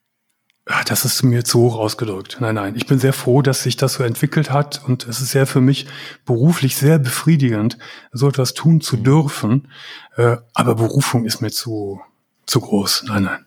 Ja, 0.69 0.83
das 0.85 1.05
ist 1.05 1.25
mir 1.25 1.45
zu 1.45 1.63
hoch 1.63 1.79
ausgedrückt. 1.79 2.37
Nein, 2.41 2.55
nein. 2.55 2.77
Ich 2.77 2.87
bin 2.87 3.01
sehr 3.01 3.13
froh, 3.13 3.43
dass 3.43 3.65
sich 3.65 3.77
das 3.77 3.95
so 3.95 4.05
entwickelt 4.05 4.51
hat 4.53 4.83
und 4.87 5.07
es 5.09 5.21
ist 5.21 5.31
sehr 5.31 5.47
für 5.49 5.61
mich 5.61 5.87
beruflich 6.25 6.77
sehr 6.77 7.01
befriedigend, 7.01 7.77
so 8.13 8.29
etwas 8.29 8.55
tun 8.55 8.81
zu 8.81 8.99
mhm. 8.99 9.05
dürfen. 9.05 9.69
Äh, 10.17 10.37
aber 10.55 10.77
Berufung 10.77 11.25
ist 11.25 11.41
mir 11.41 11.51
zu, 11.51 12.01
zu 12.47 12.61
groß. 12.61 13.07
Nein, 13.09 13.25
nein. 13.25 13.44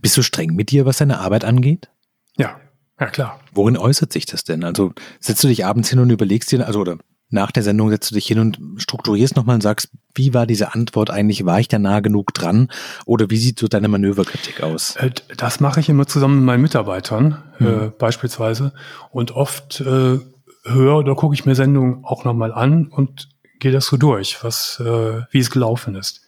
Bist 0.00 0.16
du 0.16 0.22
streng 0.22 0.54
mit 0.54 0.70
dir, 0.70 0.86
was 0.86 0.98
deine 0.98 1.20
Arbeit 1.20 1.44
angeht? 1.44 1.88
Ja, 2.36 2.60
ja 3.00 3.06
klar. 3.06 3.40
Worin 3.52 3.76
äußert 3.76 4.12
sich 4.12 4.26
das 4.26 4.44
denn? 4.44 4.64
Also 4.64 4.92
setzt 5.20 5.42
du 5.44 5.48
dich 5.48 5.64
abends 5.64 5.90
hin 5.90 5.98
und 5.98 6.10
überlegst 6.10 6.50
dir, 6.52 6.66
also 6.66 6.80
oder 6.80 6.98
nach 7.30 7.50
der 7.50 7.62
Sendung 7.62 7.90
setzt 7.90 8.10
du 8.10 8.14
dich 8.14 8.26
hin 8.26 8.38
und 8.38 8.58
strukturierst 8.78 9.36
nochmal 9.36 9.56
und 9.56 9.60
sagst, 9.60 9.90
wie 10.14 10.32
war 10.32 10.46
diese 10.46 10.74
Antwort 10.74 11.10
eigentlich? 11.10 11.44
War 11.44 11.60
ich 11.60 11.68
da 11.68 11.78
nah 11.78 12.00
genug 12.00 12.32
dran? 12.32 12.70
Oder 13.04 13.28
wie 13.28 13.36
sieht 13.36 13.58
so 13.58 13.68
deine 13.68 13.88
Manöverkritik 13.88 14.62
aus? 14.62 14.96
Äh, 14.96 15.10
das 15.36 15.60
mache 15.60 15.80
ich 15.80 15.88
immer 15.88 16.06
zusammen 16.06 16.36
mit 16.36 16.44
meinen 16.44 16.62
Mitarbeitern, 16.62 17.42
mhm. 17.58 17.66
äh, 17.66 17.90
beispielsweise. 17.90 18.72
Und 19.10 19.32
oft 19.32 19.80
äh, 19.80 20.18
höre 20.64 20.96
oder 20.96 21.14
gucke 21.14 21.34
ich 21.34 21.44
mir 21.44 21.54
Sendungen 21.54 22.04
auch 22.04 22.24
nochmal 22.24 22.52
an 22.52 22.88
und 22.88 23.28
gehe 23.60 23.72
das 23.72 23.86
so 23.86 23.96
durch, 23.96 24.42
was, 24.42 24.80
äh, 24.80 25.22
wie 25.30 25.38
es 25.38 25.50
gelaufen 25.50 25.96
ist. 25.96 26.22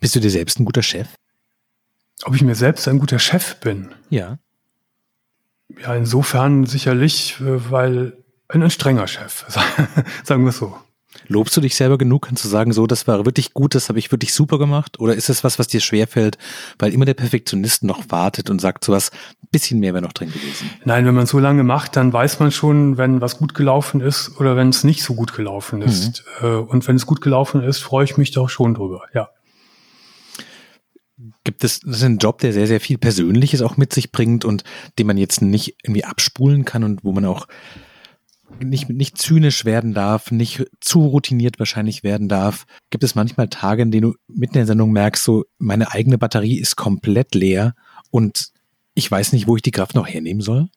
Bist 0.00 0.16
du 0.16 0.20
dir 0.20 0.30
selbst 0.30 0.58
ein 0.58 0.64
guter 0.64 0.82
Chef? 0.82 1.08
Ob 2.24 2.34
ich 2.34 2.42
mir 2.42 2.54
selbst 2.54 2.88
ein 2.88 2.98
guter 2.98 3.18
Chef 3.18 3.56
bin? 3.56 3.94
Ja. 4.10 4.38
Ja, 5.82 5.94
insofern 5.94 6.64
sicherlich, 6.64 7.40
äh, 7.40 7.70
weil 7.70 8.24
ein 8.48 8.70
strenger 8.70 9.06
Chef, 9.06 9.44
sagen 10.24 10.44
wir 10.44 10.50
es 10.50 10.58
so. 10.58 10.76
Lobst 11.28 11.56
du 11.56 11.60
dich 11.60 11.74
selber 11.74 11.98
genug? 11.98 12.26
Kannst 12.26 12.44
du 12.44 12.48
sagen, 12.48 12.72
so, 12.72 12.86
das 12.86 13.06
war 13.06 13.24
wirklich 13.24 13.54
gut, 13.54 13.74
das 13.74 13.88
habe 13.88 13.98
ich 13.98 14.12
wirklich 14.12 14.34
super 14.34 14.58
gemacht? 14.58 15.00
Oder 15.00 15.14
ist 15.14 15.28
es 15.28 15.44
was, 15.44 15.58
was 15.58 15.66
dir 15.66 15.80
schwerfällt, 15.80 16.38
weil 16.78 16.92
immer 16.92 17.04
der 17.04 17.14
Perfektionist 17.14 17.84
noch 17.84 18.04
wartet 18.10 18.50
und 18.50 18.60
sagt, 18.60 18.84
so 18.84 18.92
was, 18.92 19.10
bisschen 19.50 19.80
mehr 19.80 19.94
wäre 19.94 20.02
noch 20.02 20.12
drin 20.12 20.32
gewesen? 20.32 20.70
Nein, 20.84 21.06
wenn 21.06 21.14
man 21.14 21.26
so 21.26 21.38
lange 21.38 21.64
macht, 21.64 21.96
dann 21.96 22.12
weiß 22.12 22.40
man 22.40 22.52
schon, 22.52 22.98
wenn 22.98 23.20
was 23.20 23.38
gut 23.38 23.54
gelaufen 23.54 24.00
ist 24.00 24.38
oder 24.38 24.56
wenn 24.56 24.68
es 24.68 24.84
nicht 24.84 25.02
so 25.02 25.14
gut 25.14 25.32
gelaufen 25.34 25.82
ist. 25.82 26.24
Mhm. 26.42 26.64
Und 26.64 26.86
wenn 26.86 26.96
es 26.96 27.06
gut 27.06 27.20
gelaufen 27.20 27.62
ist, 27.62 27.78
freue 27.78 28.04
ich 28.04 28.16
mich 28.16 28.32
doch 28.32 28.48
schon 28.48 28.74
drüber, 28.74 29.02
ja. 29.14 29.30
Gibt 31.44 31.64
es, 31.64 31.80
das 31.80 31.96
ist 31.96 32.04
ein 32.04 32.18
Job, 32.18 32.40
der 32.40 32.52
sehr, 32.52 32.66
sehr 32.66 32.80
viel 32.80 32.98
Persönliches 32.98 33.62
auch 33.62 33.76
mit 33.76 33.92
sich 33.92 34.12
bringt 34.12 34.44
und 34.44 34.64
den 34.98 35.06
man 35.06 35.16
jetzt 35.16 35.40
nicht 35.40 35.76
irgendwie 35.82 36.04
abspulen 36.04 36.64
kann 36.64 36.84
und 36.84 37.04
wo 37.04 37.12
man 37.12 37.24
auch 37.24 37.46
nicht, 38.60 38.90
nicht 38.90 39.18
zynisch 39.18 39.64
werden 39.64 39.94
darf, 39.94 40.30
nicht 40.30 40.66
zu 40.80 41.06
routiniert 41.06 41.58
wahrscheinlich 41.58 42.04
werden 42.04 42.28
darf. 42.28 42.66
Gibt 42.90 43.04
es 43.04 43.14
manchmal 43.14 43.48
Tage, 43.48 43.82
in 43.82 43.90
denen 43.90 44.12
du 44.12 44.18
mitten 44.28 44.54
in 44.54 44.60
der 44.60 44.66
Sendung 44.66 44.92
merkst, 44.92 45.24
so 45.24 45.44
meine 45.58 45.92
eigene 45.92 46.18
Batterie 46.18 46.58
ist 46.58 46.76
komplett 46.76 47.34
leer 47.34 47.74
und 48.10 48.48
ich 48.94 49.10
weiß 49.10 49.32
nicht, 49.32 49.46
wo 49.46 49.56
ich 49.56 49.62
die 49.62 49.72
Kraft 49.72 49.94
noch 49.94 50.08
hernehmen 50.08 50.40
soll? 50.40 50.68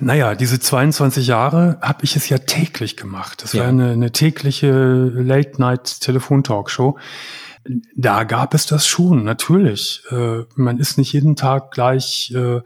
Naja, 0.00 0.34
diese 0.34 0.60
22 0.60 1.26
Jahre 1.26 1.78
habe 1.80 2.04
ich 2.04 2.14
es 2.14 2.28
ja 2.28 2.36
täglich 2.38 2.96
gemacht. 2.96 3.42
Das 3.42 3.54
ja. 3.54 3.62
war 3.62 3.70
eine, 3.70 3.92
eine 3.92 4.12
tägliche 4.12 4.70
Late-Night-Telefon-Talkshow. 4.70 6.98
Da 7.94 8.24
gab 8.24 8.54
es 8.54 8.66
das 8.66 8.86
schon, 8.86 9.24
natürlich. 9.24 10.02
Äh, 10.10 10.44
man 10.54 10.78
ist 10.78 10.98
nicht 10.98 11.12
jeden 11.12 11.36
Tag 11.36 11.70
gleich 11.70 12.32
äh, 12.34 12.60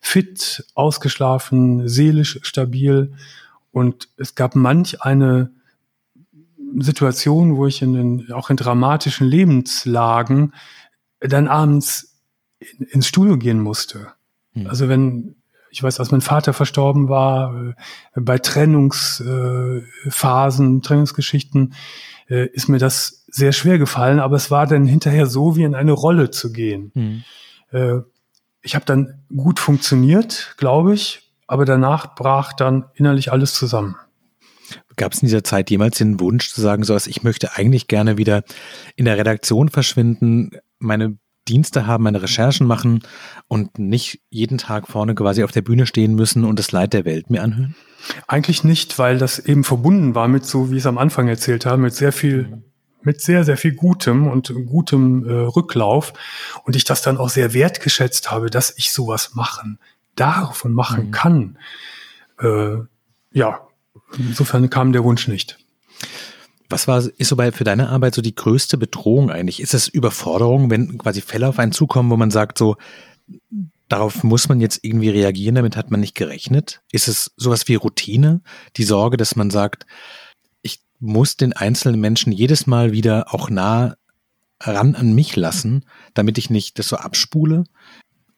fit, 0.00 0.64
ausgeschlafen, 0.74 1.88
seelisch 1.88 2.38
stabil 2.42 3.12
und 3.72 4.08
es 4.16 4.34
gab 4.34 4.54
manch 4.54 5.02
eine 5.02 5.50
Situation, 6.78 7.56
wo 7.56 7.66
ich 7.66 7.82
in 7.82 7.94
den, 7.94 8.32
auch 8.32 8.50
in 8.50 8.56
dramatischen 8.56 9.26
Lebenslagen 9.26 10.52
dann 11.20 11.48
abends 11.48 12.16
in, 12.58 12.86
ins 12.86 13.08
Studio 13.08 13.36
gehen 13.36 13.60
musste. 13.60 14.12
Hm. 14.52 14.68
Also 14.68 14.88
wenn, 14.88 15.34
ich 15.70 15.82
weiß, 15.82 15.98
als 16.00 16.10
mein 16.10 16.20
Vater 16.20 16.52
verstorben 16.52 17.08
war, 17.08 17.54
äh, 17.54 17.74
bei 18.20 18.38
Trennungsphasen, 18.38 20.78
äh, 20.78 20.80
Trennungsgeschichten, 20.80 21.74
äh, 22.28 22.46
ist 22.48 22.68
mir 22.68 22.78
das 22.78 23.24
sehr 23.28 23.52
schwer 23.52 23.78
gefallen, 23.78 24.20
aber 24.20 24.36
es 24.36 24.50
war 24.50 24.66
dann 24.66 24.86
hinterher 24.86 25.26
so, 25.26 25.56
wie 25.56 25.64
in 25.64 25.74
eine 25.74 25.92
Rolle 25.92 26.30
zu 26.30 26.52
gehen. 26.52 26.92
Hm. 26.94 27.24
Äh, 27.70 28.00
ich 28.62 28.74
habe 28.74 28.84
dann 28.84 29.24
gut 29.34 29.58
funktioniert, 29.58 30.54
glaube 30.56 30.94
ich, 30.94 31.30
aber 31.46 31.64
danach 31.64 32.14
brach 32.14 32.52
dann 32.52 32.86
innerlich 32.94 33.30
alles 33.30 33.54
zusammen. 33.54 33.96
Gab 34.96 35.12
es 35.12 35.22
in 35.22 35.26
dieser 35.26 35.44
Zeit 35.44 35.70
jemals 35.70 35.98
den 35.98 36.20
Wunsch 36.20 36.50
zu 36.50 36.60
sagen, 36.60 36.84
so 36.84 36.94
was, 36.94 37.06
ich 37.06 37.22
möchte 37.22 37.56
eigentlich 37.56 37.88
gerne 37.88 38.16
wieder 38.16 38.44
in 38.96 39.04
der 39.04 39.18
Redaktion 39.18 39.68
verschwinden, 39.68 40.52
meine 40.78 41.18
Dienste 41.48 41.86
haben, 41.86 42.04
meine 42.04 42.22
Recherchen 42.22 42.66
machen 42.66 43.02
und 43.48 43.78
nicht 43.78 44.20
jeden 44.30 44.58
Tag 44.58 44.88
vorne 44.88 45.14
quasi 45.14 45.44
auf 45.44 45.52
der 45.52 45.62
Bühne 45.62 45.86
stehen 45.86 46.14
müssen 46.14 46.44
und 46.44 46.58
das 46.58 46.72
Leid 46.72 46.92
der 46.92 47.04
Welt 47.04 47.30
mir 47.30 47.42
anhören? 47.42 47.74
Eigentlich 48.26 48.64
nicht, 48.64 48.98
weil 48.98 49.18
das 49.18 49.38
eben 49.38 49.64
verbunden 49.64 50.14
war 50.14 50.28
mit 50.28 50.44
so, 50.44 50.70
wie 50.70 50.76
ich 50.76 50.82
es 50.82 50.86
am 50.86 50.98
Anfang 50.98 51.28
erzählt 51.28 51.66
habe, 51.66 51.78
mit 51.78 51.94
sehr 51.94 52.12
viel, 52.12 52.62
mit 53.02 53.20
sehr, 53.20 53.44
sehr 53.44 53.56
viel 53.56 53.74
Gutem 53.74 54.26
und 54.26 54.52
gutem 54.66 55.26
äh, 55.26 55.32
Rücklauf 55.32 56.12
und 56.64 56.76
ich 56.76 56.84
das 56.84 57.02
dann 57.02 57.18
auch 57.18 57.30
sehr 57.30 57.54
wertgeschätzt 57.54 58.30
habe, 58.30 58.50
dass 58.50 58.74
ich 58.76 58.92
sowas 58.92 59.34
machen 59.34 59.78
davon 60.16 60.72
machen 60.72 61.06
mhm. 61.06 61.10
kann, 61.10 61.58
äh, 62.40 62.76
ja, 63.32 63.66
insofern 64.16 64.70
kam 64.70 64.92
der 64.92 65.04
Wunsch 65.04 65.28
nicht. 65.28 65.58
Was 66.74 66.88
war, 66.88 67.04
ist 67.18 67.28
so 67.28 67.36
bei, 67.36 67.52
für 67.52 67.62
deine 67.62 67.88
Arbeit 67.88 68.16
so 68.16 68.20
die 68.20 68.34
größte 68.34 68.76
Bedrohung 68.76 69.30
eigentlich? 69.30 69.60
Ist 69.60 69.74
es 69.74 69.86
Überforderung, 69.86 70.70
wenn 70.70 70.98
quasi 70.98 71.20
Fälle 71.20 71.46
auf 71.46 71.60
einen 71.60 71.70
zukommen, 71.70 72.10
wo 72.10 72.16
man 72.16 72.32
sagt, 72.32 72.58
so, 72.58 72.74
darauf 73.88 74.24
muss 74.24 74.48
man 74.48 74.60
jetzt 74.60 74.80
irgendwie 74.82 75.10
reagieren, 75.10 75.54
damit 75.54 75.76
hat 75.76 75.92
man 75.92 76.00
nicht 76.00 76.16
gerechnet? 76.16 76.82
Ist 76.90 77.06
es 77.06 77.30
sowas 77.36 77.68
wie 77.68 77.76
Routine? 77.76 78.42
Die 78.76 78.82
Sorge, 78.82 79.16
dass 79.16 79.36
man 79.36 79.50
sagt, 79.50 79.86
ich 80.62 80.80
muss 80.98 81.36
den 81.36 81.52
einzelnen 81.52 82.00
Menschen 82.00 82.32
jedes 82.32 82.66
Mal 82.66 82.90
wieder 82.90 83.32
auch 83.32 83.50
nah 83.50 83.94
ran 84.60 84.96
an 84.96 85.12
mich 85.12 85.36
lassen, 85.36 85.84
damit 86.12 86.38
ich 86.38 86.50
nicht 86.50 86.80
das 86.80 86.88
so 86.88 86.96
abspule? 86.96 87.62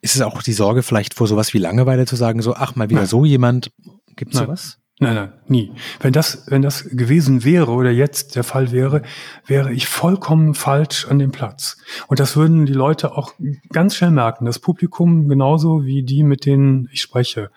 Ist 0.02 0.14
es 0.14 0.20
auch 0.20 0.42
die 0.42 0.52
Sorge 0.52 0.82
vielleicht 0.82 1.14
vor 1.14 1.26
sowas 1.26 1.54
wie 1.54 1.58
Langeweile 1.58 2.04
zu 2.04 2.16
sagen, 2.16 2.42
so, 2.42 2.54
ach, 2.54 2.76
mal 2.76 2.90
wieder 2.90 3.00
nein. 3.00 3.08
so 3.08 3.24
jemand? 3.24 3.72
Gibt 4.14 4.34
es 4.34 4.40
sowas? 4.40 4.78
Nein, 4.98 5.14
nein, 5.14 5.32
nie. 5.46 5.72
Wenn 6.00 6.14
das, 6.14 6.44
wenn 6.46 6.62
das 6.62 6.84
gewesen 6.84 7.44
wäre 7.44 7.70
oder 7.72 7.90
jetzt 7.90 8.34
der 8.34 8.44
Fall 8.44 8.72
wäre, 8.72 9.02
wäre 9.44 9.70
ich 9.70 9.86
vollkommen 9.88 10.54
falsch 10.54 11.06
an 11.06 11.18
dem 11.18 11.32
Platz. 11.32 11.76
Und 12.06 12.18
das 12.18 12.34
würden 12.34 12.64
die 12.64 12.72
Leute 12.72 13.14
auch 13.14 13.34
ganz 13.70 13.94
schnell 13.94 14.10
merken. 14.10 14.46
Das 14.46 14.58
Publikum 14.58 15.28
genauso 15.28 15.84
wie 15.84 16.02
die, 16.02 16.22
mit 16.22 16.46
denen 16.46 16.88
ich 16.92 17.02
spreche. 17.02 17.50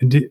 Die, 0.00 0.30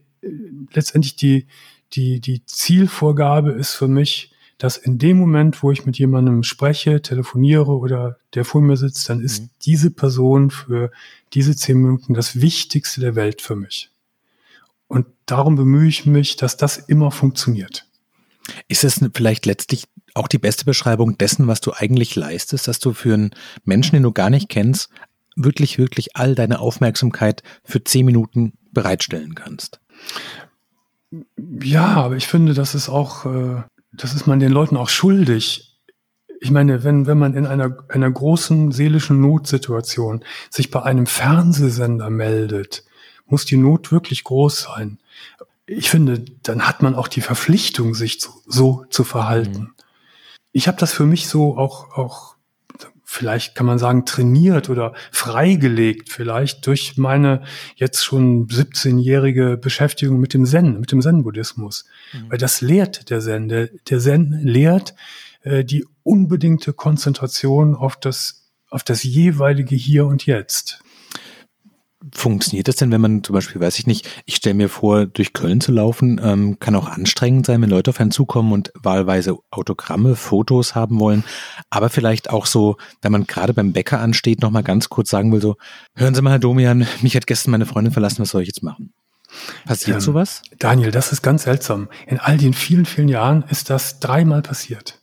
letztendlich 0.71 1.17
die, 1.17 1.47
die, 1.91 2.21
die 2.21 2.45
Zielvorgabe 2.45 3.51
ist 3.51 3.73
für 3.73 3.89
mich, 3.89 4.31
dass 4.57 4.77
in 4.77 4.97
dem 4.97 5.17
Moment, 5.17 5.61
wo 5.63 5.71
ich 5.71 5.85
mit 5.85 5.97
jemandem 5.97 6.43
spreche, 6.43 7.01
telefoniere 7.01 7.77
oder 7.77 8.17
der 8.35 8.45
vor 8.45 8.61
mir 8.61 8.77
sitzt, 8.77 9.09
dann 9.09 9.19
ist 9.19 9.41
mhm. 9.41 9.49
diese 9.63 9.91
Person 9.91 10.49
für 10.49 10.91
diese 11.33 11.57
zehn 11.57 11.81
Minuten 11.81 12.13
das 12.13 12.39
Wichtigste 12.39 13.01
der 13.01 13.15
Welt 13.15 13.41
für 13.41 13.57
mich. 13.57 13.89
Und 14.93 15.07
darum 15.25 15.55
bemühe 15.55 15.87
ich 15.87 16.05
mich, 16.05 16.35
dass 16.35 16.55
das 16.55 16.77
immer 16.77 17.09
funktioniert. 17.09 17.87
Ist 18.67 18.83
es 18.83 19.03
vielleicht 19.15 19.47
letztlich 19.47 19.85
auch 20.13 20.27
die 20.27 20.37
beste 20.37 20.65
Beschreibung 20.65 21.17
dessen, 21.17 21.47
was 21.47 21.61
du 21.61 21.71
eigentlich 21.71 22.15
leistest, 22.15 22.67
dass 22.67 22.77
du 22.77 22.93
für 22.93 23.15
einen 23.15 23.31
Menschen, 23.63 23.95
den 23.95 24.03
du 24.03 24.11
gar 24.11 24.29
nicht 24.29 24.49
kennst, 24.49 24.91
wirklich, 25.35 25.79
wirklich 25.79 26.15
all 26.15 26.35
deine 26.35 26.59
Aufmerksamkeit 26.59 27.41
für 27.63 27.83
zehn 27.83 28.05
Minuten 28.05 28.53
bereitstellen 28.71 29.33
kannst? 29.33 29.79
Ja, 31.63 31.95
aber 31.95 32.15
ich 32.15 32.27
finde, 32.27 32.53
das 32.53 32.75
ist 32.75 32.87
auch, 32.87 33.25
äh, 33.25 33.63
das 33.93 34.13
ist 34.13 34.27
man 34.27 34.39
den 34.39 34.51
Leuten 34.51 34.77
auch 34.77 34.89
schuldig, 34.89 35.73
ich 36.39 36.51
meine, 36.51 36.83
wenn, 36.83 37.07
wenn 37.07 37.17
man 37.17 37.33
in 37.33 37.47
einer, 37.47 37.77
einer 37.89 38.11
großen 38.11 38.71
seelischen 38.71 39.21
Notsituation 39.21 40.23
sich 40.51 40.69
bei 40.69 40.83
einem 40.83 41.07
Fernsehsender 41.07 42.11
meldet, 42.11 42.83
muss 43.33 43.45
die 43.45 43.57
Not 43.57 43.91
wirklich 43.91 44.23
groß 44.23 44.61
sein. 44.61 44.99
Ich 45.65 45.89
finde, 45.89 46.23
dann 46.43 46.67
hat 46.67 46.83
man 46.83 46.93
auch 46.93 47.07
die 47.07 47.21
Verpflichtung, 47.21 47.95
sich 47.95 48.19
zu, 48.19 48.29
so 48.45 48.85
zu 48.91 49.03
verhalten. 49.03 49.59
Mhm. 49.59 49.73
Ich 50.51 50.67
habe 50.67 50.77
das 50.77 50.93
für 50.93 51.07
mich 51.07 51.27
so 51.27 51.57
auch, 51.57 51.97
auch, 51.97 52.35
vielleicht 53.03 53.55
kann 53.55 53.65
man 53.65 53.79
sagen, 53.79 54.05
trainiert 54.05 54.69
oder 54.69 54.93
freigelegt, 55.11 56.11
vielleicht 56.11 56.67
durch 56.67 56.95
meine 56.97 57.41
jetzt 57.75 58.03
schon 58.03 58.49
17-jährige 58.49 59.57
Beschäftigung 59.57 60.19
mit 60.19 60.35
dem 60.35 60.45
Zen, 60.45 60.79
mit 60.79 60.91
dem 60.91 61.01
Zen-Buddhismus. 61.01 61.85
Mhm. 62.13 62.29
Weil 62.29 62.37
das 62.37 62.61
lehrt 62.61 63.09
der 63.09 63.19
Zen. 63.19 63.49
Der, 63.49 63.69
der 63.89 63.99
Zen 63.99 64.41
lehrt, 64.43 64.93
äh, 65.41 65.65
die 65.65 65.87
unbedingte 66.03 66.71
Konzentration 66.71 67.73
auf 67.73 67.99
das, 67.99 68.51
auf 68.69 68.83
das 68.83 69.01
jeweilige 69.01 69.75
Hier 69.75 70.05
und 70.05 70.27
Jetzt. 70.27 70.82
Funktioniert 72.11 72.67
das 72.67 72.75
denn, 72.75 72.91
wenn 72.91 72.99
man 72.99 73.23
zum 73.23 73.33
Beispiel, 73.33 73.61
weiß 73.61 73.79
ich 73.79 73.87
nicht, 73.87 74.09
ich 74.25 74.35
stelle 74.35 74.55
mir 74.55 74.67
vor, 74.67 75.05
durch 75.05 75.31
Köln 75.31 75.61
zu 75.61 75.71
laufen, 75.71 76.19
ähm, 76.21 76.59
kann 76.59 76.75
auch 76.75 76.87
anstrengend 76.87 77.45
sein, 77.45 77.61
wenn 77.61 77.69
Leute 77.69 77.91
auf 77.91 77.99
einen 77.99 78.11
zukommen 78.11 78.51
und 78.51 78.73
wahlweise 78.75 79.37
Autogramme, 79.51 80.15
Fotos 80.15 80.75
haben 80.75 80.99
wollen, 80.99 81.23
aber 81.69 81.89
vielleicht 81.89 82.29
auch 82.29 82.45
so, 82.45 82.77
wenn 83.01 83.11
man 83.11 83.25
gerade 83.25 83.53
beim 83.53 83.71
Bäcker 83.71 83.99
ansteht, 83.99 84.41
nochmal 84.41 84.63
ganz 84.63 84.89
kurz 84.89 85.09
sagen 85.09 85.31
will, 85.31 85.41
so, 85.41 85.55
hören 85.95 86.13
Sie 86.13 86.21
mal, 86.21 86.31
Herr 86.31 86.39
Domian, 86.39 86.85
mich 87.01 87.15
hat 87.15 87.27
gestern 87.27 87.51
meine 87.51 87.65
Freundin 87.65 87.93
verlassen, 87.93 88.19
was 88.19 88.29
soll 88.29 88.41
ich 88.41 88.49
jetzt 88.49 88.63
machen? 88.63 88.93
Passiert 89.65 89.95
ähm, 89.95 90.01
sowas? 90.01 90.41
Daniel, 90.59 90.91
das 90.91 91.11
ist 91.11 91.21
ganz 91.21 91.43
seltsam. 91.43 91.89
In 92.07 92.19
all 92.19 92.37
den 92.37 92.53
vielen, 92.53 92.85
vielen 92.85 93.09
Jahren 93.09 93.43
ist 93.49 93.69
das 93.69 93.99
dreimal 93.99 94.41
passiert. 94.41 94.99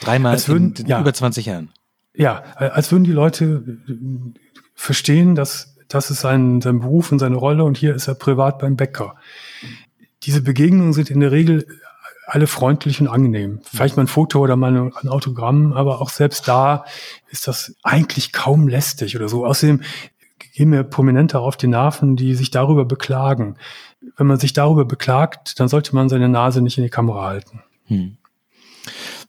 Dreimal 0.00 0.32
als 0.32 0.48
würden, 0.48 0.74
in, 0.74 0.84
in 0.84 0.86
ja, 0.86 1.00
über 1.00 1.12
20 1.12 1.46
Jahren. 1.46 1.70
Ja, 2.14 2.42
als 2.56 2.92
würden 2.92 3.04
die 3.04 3.12
Leute 3.12 3.80
äh, 3.88 3.92
verstehen, 4.74 5.34
dass 5.34 5.71
das 5.94 6.10
ist 6.10 6.20
sein, 6.20 6.60
sein 6.60 6.80
Beruf 6.80 7.12
und 7.12 7.18
seine 7.18 7.36
Rolle 7.36 7.64
und 7.64 7.76
hier 7.76 7.94
ist 7.94 8.08
er 8.08 8.14
privat 8.14 8.58
beim 8.58 8.76
Bäcker. 8.76 9.16
Diese 10.22 10.42
Begegnungen 10.42 10.92
sind 10.92 11.10
in 11.10 11.20
der 11.20 11.32
Regel 11.32 11.66
alle 12.26 12.46
freundlich 12.46 13.00
und 13.00 13.08
angenehm. 13.08 13.60
Vielleicht 13.64 13.96
mal 13.96 14.04
ein 14.04 14.08
Foto 14.08 14.40
oder 14.40 14.56
mal 14.56 14.74
ein 14.74 15.08
Autogramm, 15.08 15.72
aber 15.72 16.00
auch 16.00 16.08
selbst 16.08 16.48
da 16.48 16.84
ist 17.28 17.48
das 17.48 17.74
eigentlich 17.82 18.32
kaum 18.32 18.68
lästig 18.68 19.16
oder 19.16 19.28
so. 19.28 19.44
Außerdem 19.44 19.82
gehen 20.54 20.70
mir 20.70 20.84
Prominente 20.84 21.38
auf 21.40 21.56
die 21.56 21.66
Nerven, 21.66 22.16
die 22.16 22.34
sich 22.34 22.50
darüber 22.50 22.84
beklagen. 22.84 23.56
wenn 24.16 24.26
man 24.26 24.38
sich 24.38 24.52
darüber 24.52 24.84
beklagt, 24.84 25.60
dann 25.60 25.68
sollte 25.68 25.94
man 25.94 26.08
seine 26.08 26.28
Nase 26.28 26.60
nicht 26.60 26.76
in 26.76 26.84
die 26.84 26.90
Kamera 26.90 27.24
halten. 27.24 27.62
Hm. 27.86 28.16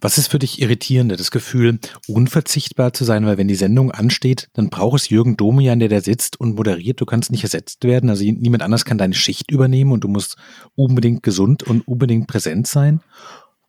Was 0.03 0.17
ist 0.17 0.27
für 0.27 0.37
dich 0.37 0.61
irritierender? 0.61 1.15
Das 1.15 1.31
Gefühl, 1.31 1.79
unverzichtbar 2.09 2.91
zu 2.91 3.05
sein, 3.05 3.25
weil 3.25 3.37
wenn 3.37 3.47
die 3.47 3.55
Sendung 3.55 3.89
ansteht, 3.89 4.49
dann 4.51 4.69
braucht 4.69 4.99
es 4.99 5.09
Jürgen 5.09 5.37
Domian, 5.37 5.79
der 5.79 5.87
da 5.87 6.01
sitzt 6.01 6.37
und 6.37 6.55
moderiert. 6.55 6.99
Du 6.99 7.05
kannst 7.05 7.31
nicht 7.31 7.43
ersetzt 7.43 7.85
werden. 7.85 8.09
Also 8.09 8.25
niemand 8.25 8.63
anders 8.63 8.83
kann 8.83 8.97
deine 8.97 9.13
Schicht 9.13 9.49
übernehmen 9.49 9.93
und 9.93 10.03
du 10.03 10.09
musst 10.09 10.35
unbedingt 10.75 11.23
gesund 11.23 11.63
und 11.63 11.87
unbedingt 11.87 12.27
präsent 12.27 12.67
sein. 12.67 12.99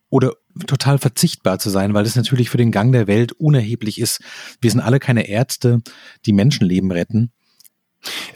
Oder 0.09 0.33
total 0.67 0.97
verzichtbar 0.97 1.57
zu 1.57 1.69
sein, 1.69 1.93
weil 1.93 2.03
das 2.03 2.17
natürlich 2.17 2.49
für 2.49 2.57
den 2.57 2.73
Gang 2.73 2.91
der 2.91 3.07
Welt 3.07 3.31
unerheblich 3.31 4.01
ist. 4.01 4.19
Wir 4.59 4.71
sind 4.71 4.81
alle 4.81 4.99
keine 4.99 5.29
Ärzte, 5.29 5.81
die 6.25 6.33
Menschenleben 6.33 6.91
retten. 6.91 7.31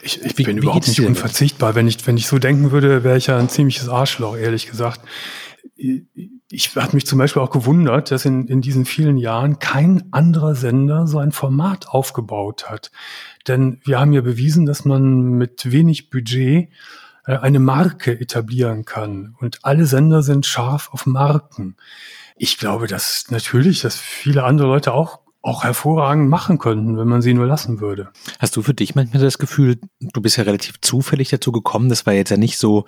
Ich, 0.03 0.23
ich 0.23 0.37
wie, 0.37 0.43
bin 0.43 0.55
wie 0.55 0.61
überhaupt 0.61 0.87
nicht 0.87 1.01
unverzichtbar. 1.01 1.75
Wenn 1.75 1.89
ich, 1.89 2.07
wenn 2.07 2.15
ich 2.15 2.27
so 2.27 2.39
denken 2.39 2.71
würde, 2.71 3.03
wäre 3.03 3.17
ich 3.17 3.27
ja 3.27 3.37
ein 3.37 3.49
ziemliches 3.49 3.89
Arschloch, 3.89 4.37
ehrlich 4.37 4.67
gesagt 4.67 5.01
ich 6.51 6.75
habe 6.75 6.95
mich 6.95 7.05
zum 7.05 7.19
Beispiel 7.19 7.41
auch 7.41 7.51
gewundert, 7.51 8.11
dass 8.11 8.25
in, 8.25 8.47
in 8.47 8.61
diesen 8.61 8.85
vielen 8.85 9.17
Jahren 9.17 9.59
kein 9.59 10.11
anderer 10.11 10.55
Sender 10.55 11.05
so 11.05 11.19
ein 11.19 11.31
Format 11.31 11.89
aufgebaut 11.89 12.69
hat. 12.69 12.91
Denn 13.47 13.79
wir 13.83 13.99
haben 13.99 14.13
ja 14.13 14.21
bewiesen, 14.21 14.65
dass 14.65 14.83
man 14.83 15.37
mit 15.37 15.71
wenig 15.71 16.09
Budget 16.09 16.69
äh, 17.25 17.37
eine 17.37 17.59
Marke 17.59 18.19
etablieren 18.19 18.83
kann. 18.85 19.35
Und 19.39 19.59
alle 19.63 19.85
Sender 19.85 20.23
sind 20.23 20.47
scharf 20.47 20.89
auf 20.91 21.05
Marken. 21.05 21.75
Ich 22.35 22.57
glaube, 22.57 22.87
dass 22.87 23.29
natürlich, 23.29 23.81
dass 23.81 23.97
viele 23.97 24.43
andere 24.43 24.67
Leute 24.67 24.93
auch 24.93 25.19
auch 25.41 25.63
hervorragend 25.63 26.29
machen 26.29 26.57
könnten, 26.57 26.97
wenn 26.97 27.07
man 27.07 27.21
sie 27.21 27.33
nur 27.33 27.47
lassen 27.47 27.79
würde. 27.79 28.09
Hast 28.39 28.57
du 28.57 28.61
für 28.61 28.73
dich 28.73 28.95
manchmal 28.95 29.23
das 29.23 29.37
Gefühl, 29.37 29.79
du 29.99 30.21
bist 30.21 30.35
ja 30.35 30.43
relativ 30.43 30.81
zufällig 30.81 31.29
dazu 31.29 31.53
gekommen, 31.53 31.87
das 31.87 32.05
war 32.05 32.13
jetzt 32.13 32.29
ja 32.29 32.35
nicht 32.35 32.57
so, 32.57 32.83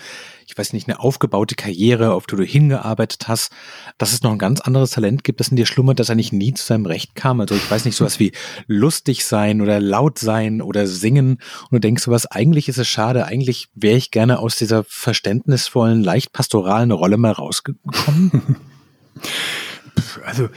ich 0.47 0.57
weiß 0.57 0.73
nicht, 0.73 0.89
eine 0.89 0.99
aufgebaute 0.99 1.55
Karriere, 1.55 2.11
auf 2.11 2.27
die 2.27 2.35
du 2.35 2.43
hingearbeitet 2.43 3.29
hast, 3.29 3.53
dass 3.97 4.11
es 4.11 4.21
noch 4.21 4.33
ein 4.33 4.37
ganz 4.37 4.59
anderes 4.59 4.91
Talent 4.91 5.23
gibt, 5.23 5.39
das 5.39 5.47
in 5.47 5.55
dir 5.55 5.65
schlummert, 5.65 5.99
das 5.99 6.09
eigentlich 6.09 6.33
nie 6.33 6.53
zu 6.53 6.65
seinem 6.65 6.85
Recht 6.85 7.15
kam. 7.15 7.39
Also 7.39 7.55
ich 7.55 7.71
weiß 7.71 7.85
nicht, 7.85 7.95
sowas 7.95 8.19
wie 8.19 8.33
lustig 8.67 9.23
sein 9.23 9.61
oder 9.61 9.79
laut 9.79 10.19
sein 10.19 10.61
oder 10.61 10.87
singen 10.87 11.37
und 11.63 11.71
du 11.71 11.79
denkst 11.79 12.03
sowas, 12.03 12.25
eigentlich 12.25 12.67
ist 12.67 12.77
es 12.77 12.87
schade, 12.87 13.25
eigentlich 13.25 13.69
wäre 13.75 13.97
ich 13.97 14.11
gerne 14.11 14.39
aus 14.39 14.57
dieser 14.57 14.83
verständnisvollen, 14.83 16.03
leicht 16.03 16.33
pastoralen 16.33 16.91
Rolle 16.91 17.15
mal 17.15 17.31
rausgekommen. 17.31 18.57
Also 20.25 20.49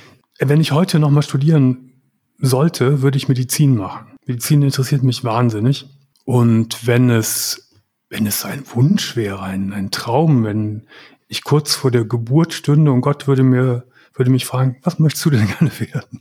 wenn 0.48 0.60
ich 0.60 0.72
heute 0.72 0.98
nochmal 0.98 1.22
studieren 1.22 1.92
sollte, 2.38 3.02
würde 3.02 3.16
ich 3.16 3.28
Medizin 3.28 3.76
machen. 3.76 4.06
Medizin 4.26 4.62
interessiert 4.62 5.02
mich 5.02 5.24
wahnsinnig. 5.24 5.86
Und 6.24 6.86
wenn 6.86 7.10
es, 7.10 7.70
wenn 8.08 8.26
es 8.26 8.44
ein 8.44 8.64
Wunsch 8.72 9.16
wäre, 9.16 9.42
ein, 9.42 9.72
ein 9.72 9.90
Traum, 9.90 10.44
wenn 10.44 10.86
ich 11.28 11.44
kurz 11.44 11.74
vor 11.74 11.90
der 11.90 12.04
Geburt 12.04 12.54
stünde 12.54 12.92
und 12.92 13.00
Gott 13.00 13.26
würde 13.26 13.42
mir, 13.42 13.84
würde 14.14 14.30
mich 14.30 14.46
fragen, 14.46 14.76
was 14.82 14.98
möchtest 14.98 15.24
du 15.24 15.30
denn 15.30 15.46
gerne 15.58 15.72
werden? 15.78 16.20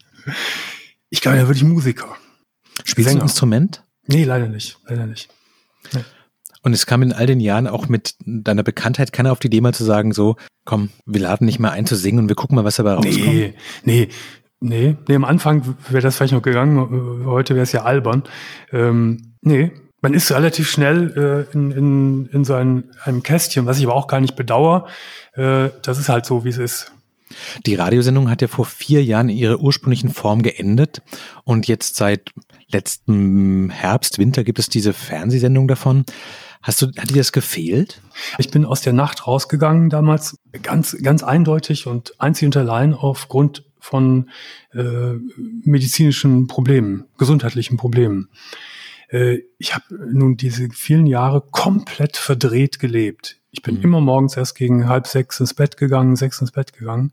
Ich 1.09 1.21
glaube, 1.21 1.37
da 1.37 1.47
würde 1.47 1.57
ich 1.57 1.63
Musiker. 1.63 2.15
Spielst 2.83 3.11
du 3.11 3.17
ein 3.17 3.21
Instrument? 3.21 3.83
Nee, 4.07 4.23
leider 4.23 4.47
nicht, 4.47 4.77
leider 4.87 5.05
nicht. 5.05 5.29
Nee. 5.93 6.03
Und 6.63 6.73
es 6.73 6.85
kam 6.85 7.03
in 7.03 7.13
all 7.13 7.25
den 7.25 7.39
Jahren 7.39 7.67
auch 7.67 7.87
mit 7.87 8.15
deiner 8.25 8.63
Bekanntheit 8.63 9.13
keiner 9.13 9.31
auf 9.31 9.39
die 9.39 9.47
Idee 9.47 9.61
mal 9.61 9.73
zu 9.73 9.83
sagen, 9.83 10.13
so, 10.13 10.37
komm, 10.65 10.89
wir 11.05 11.21
laden 11.21 11.45
nicht 11.45 11.59
mal 11.59 11.71
ein 11.71 11.85
zu 11.85 11.95
singen 11.95 12.19
und 12.19 12.29
wir 12.29 12.35
gucken 12.35 12.55
mal, 12.55 12.63
was 12.63 12.77
dabei 12.77 12.93
rauskommt. 12.93 13.17
Nee, 13.17 13.53
nee, 13.83 14.07
nee, 14.61 14.95
nee, 15.07 15.15
am 15.15 15.25
Anfang 15.25 15.75
wäre 15.89 16.01
das 16.01 16.15
vielleicht 16.15 16.33
noch 16.33 16.41
gegangen, 16.41 17.25
heute 17.25 17.55
wäre 17.55 17.63
es 17.63 17.73
ja 17.73 17.83
albern. 17.83 18.23
Ähm, 18.71 19.35
nee, 19.41 19.71
man 20.01 20.13
ist 20.13 20.31
relativ 20.31 20.69
schnell 20.69 21.47
äh, 21.51 21.53
in, 21.53 21.71
in, 21.71 22.25
in 22.27 22.45
so 22.45 22.53
ein, 22.53 22.85
einem 23.03 23.23
Kästchen, 23.23 23.65
was 23.65 23.77
ich 23.77 23.85
aber 23.85 23.95
auch 23.95 24.07
gar 24.07 24.21
nicht 24.21 24.35
bedauere. 24.35 24.87
Äh, 25.33 25.69
das 25.81 25.97
ist 25.99 26.09
halt 26.09 26.25
so, 26.25 26.45
wie 26.45 26.49
es 26.49 26.57
ist. 26.57 26.91
Die 27.65 27.75
Radiosendung 27.75 28.29
hat 28.29 28.41
ja 28.41 28.47
vor 28.47 28.65
vier 28.65 29.03
Jahren 29.03 29.29
in 29.29 29.37
ihrer 29.37 29.59
ursprünglichen 29.59 30.09
Form 30.09 30.43
geendet 30.43 31.01
und 31.43 31.67
jetzt 31.67 31.95
seit 31.95 32.31
letztem 32.71 33.69
Herbst, 33.69 34.19
Winter 34.19 34.43
gibt 34.43 34.59
es 34.59 34.69
diese 34.69 34.93
Fernsehsendung 34.93 35.67
davon. 35.67 36.05
Hast 36.63 36.81
du, 36.81 36.87
hat 36.97 37.09
dir 37.09 37.17
das 37.17 37.33
gefehlt? 37.33 38.01
Ich 38.37 38.49
bin 38.49 38.65
aus 38.65 38.81
der 38.81 38.93
Nacht 38.93 39.27
rausgegangen 39.27 39.89
damals, 39.89 40.37
ganz, 40.63 40.97
ganz 41.03 41.21
eindeutig 41.21 41.87
und 41.87 42.19
einzig 42.19 42.47
und 42.47 42.57
allein 42.57 42.93
aufgrund 42.93 43.65
von 43.79 44.29
äh, 44.73 45.13
medizinischen 45.65 46.47
Problemen, 46.47 47.03
gesundheitlichen 47.17 47.75
Problemen. 47.75 48.29
Äh, 49.09 49.39
ich 49.57 49.75
habe 49.75 49.83
nun 49.89 50.37
diese 50.37 50.69
vielen 50.69 51.05
Jahre 51.05 51.41
komplett 51.41 52.15
verdreht 52.15 52.79
gelebt. 52.79 53.41
Ich 53.51 53.61
bin 53.61 53.75
mhm. 53.75 53.83
immer 53.83 54.01
morgens 54.01 54.37
erst 54.37 54.55
gegen 54.55 54.87
halb 54.87 55.05
sechs 55.05 55.41
ins 55.41 55.53
Bett 55.53 55.75
gegangen, 55.75 56.15
sechs 56.15 56.39
ins 56.39 56.51
Bett 56.51 56.71
gegangen. 56.71 57.11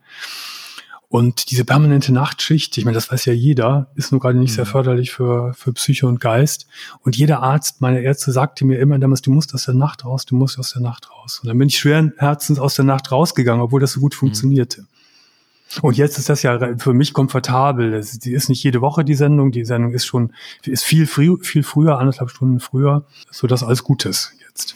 Und 1.13 1.51
diese 1.51 1.65
permanente 1.65 2.13
Nachtschicht, 2.13 2.79
ich 2.79 2.85
meine, 2.85 2.95
das 2.95 3.11
weiß 3.11 3.25
ja 3.25 3.33
jeder, 3.33 3.89
ist 3.97 4.13
nur 4.13 4.21
gerade 4.21 4.39
nicht 4.39 4.53
mhm. 4.53 4.55
sehr 4.55 4.67
förderlich 4.67 5.11
für, 5.11 5.53
für 5.55 5.73
Psyche 5.73 6.07
und 6.07 6.21
Geist. 6.21 6.69
Und 7.01 7.17
jeder 7.17 7.43
Arzt, 7.43 7.81
meine 7.81 8.01
Ärzte, 8.01 8.31
sagte 8.31 8.65
mir 8.65 8.79
immer 8.79 8.97
damals, 8.97 9.21
du 9.21 9.33
musst 9.33 9.53
aus 9.53 9.65
der 9.65 9.75
Nacht 9.75 10.05
raus, 10.05 10.25
du 10.25 10.37
musst 10.37 10.57
aus 10.57 10.73
der 10.73 10.83
Nacht 10.83 11.11
raus. 11.11 11.41
Und 11.43 11.49
dann 11.49 11.59
bin 11.59 11.67
ich 11.67 11.79
schweren 11.79 12.13
Herzens 12.17 12.61
aus 12.61 12.77
der 12.77 12.85
Nacht 12.85 13.11
rausgegangen, 13.11 13.61
obwohl 13.61 13.81
das 13.81 13.91
so 13.91 13.99
gut 13.99 14.15
mhm. 14.15 14.19
funktionierte. 14.19 14.83
Mhm. 14.83 14.87
Und 15.83 15.97
jetzt 15.97 16.17
ist 16.17 16.29
das 16.29 16.45
ja 16.45 16.79
für 16.79 16.95
mich 16.95 17.13
komfortabel. 17.13 18.07
Die 18.23 18.33
ist 18.33 18.49
nicht 18.49 18.63
jede 18.63 18.81
Woche 18.81 19.05
die 19.05 19.17
Sendung. 19.17 19.51
Die 19.51 19.65
Sendung 19.65 19.93
ist 19.93 20.07
schon, 20.07 20.33
ist 20.65 20.85
viel, 20.85 21.09
früh, 21.09 21.39
viel 21.43 21.65
früher, 21.65 21.99
anderthalb 21.99 22.31
Stunden 22.31 22.61
früher, 22.61 23.05
so 23.33 23.49
dass 23.49 23.65
alles 23.65 23.83
gut 23.83 24.05
ist 24.05 24.33
jetzt. 24.61 24.75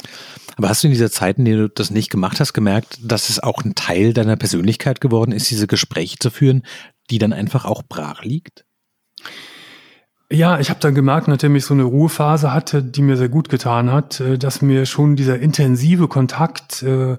Aber 0.57 0.69
hast 0.69 0.83
du 0.83 0.89
in 0.89 0.93
dieser 0.93 1.11
Zeit, 1.11 1.39
in 1.39 1.45
der 1.45 1.57
du 1.57 1.69
das 1.69 1.91
nicht 1.91 2.11
gemacht 2.11 2.41
hast, 2.41 2.53
gemerkt, 2.53 2.99
dass 3.03 3.29
es 3.29 3.43
auch 3.43 3.65
ein 3.65 3.75
Teil 3.75 4.13
deiner 4.13 4.37
Persönlichkeit 4.37 5.01
geworden 5.01 5.33
ist, 5.33 5.51
diese 5.51 5.67
Gespräche 5.67 6.19
zu 6.19 6.31
führen, 6.31 6.63
die 7.11 7.19
dann 7.19 7.33
einfach 7.33 7.65
auch 7.65 7.83
brach 7.83 8.23
liegt? 8.23 8.65
Ja, 10.31 10.59
ich 10.59 10.71
habe 10.71 10.81
dann 10.81 10.95
gemerkt, 10.95 11.29
nachdem 11.29 11.55
ich 11.55 11.65
so 11.65 11.75
eine 11.75 11.83
Ruhephase 11.85 12.53
hatte, 12.53 12.83
die 12.83 13.03
mir 13.03 13.17
sehr 13.17 13.29
gut 13.29 13.49
getan 13.49 13.93
hat, 13.93 14.21
äh, 14.21 14.39
dass 14.39 14.63
mir 14.63 14.87
schon 14.87 15.17
dieser 15.17 15.39
intensive 15.39 16.09
Kontakt 16.09 16.83
äh, 16.83 17.19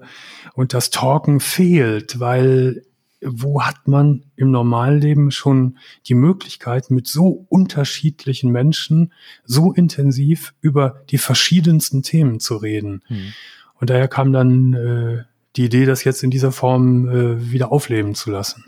und 0.54 0.74
das 0.74 0.90
Talken 0.90 1.40
fehlt, 1.40 2.18
weil 2.18 2.82
wo 3.28 3.62
hat 3.62 3.88
man 3.88 4.24
im 4.36 4.50
Normalleben 4.50 5.30
schon 5.30 5.78
die 6.06 6.14
Möglichkeit, 6.14 6.90
mit 6.90 7.06
so 7.06 7.46
unterschiedlichen 7.48 8.50
Menschen 8.50 9.12
so 9.44 9.72
intensiv 9.72 10.54
über 10.60 11.02
die 11.10 11.18
verschiedensten 11.18 12.02
Themen 12.02 12.40
zu 12.40 12.56
reden? 12.56 13.02
Mhm. 13.08 13.32
Und 13.78 13.90
daher 13.90 14.08
kam 14.08 14.32
dann 14.32 14.72
äh, 14.74 15.24
die 15.56 15.64
Idee, 15.64 15.86
das 15.86 16.04
jetzt 16.04 16.22
in 16.22 16.30
dieser 16.30 16.52
Form 16.52 17.08
äh, 17.08 17.50
wieder 17.50 17.72
aufleben 17.72 18.14
zu 18.14 18.30
lassen. 18.30 18.64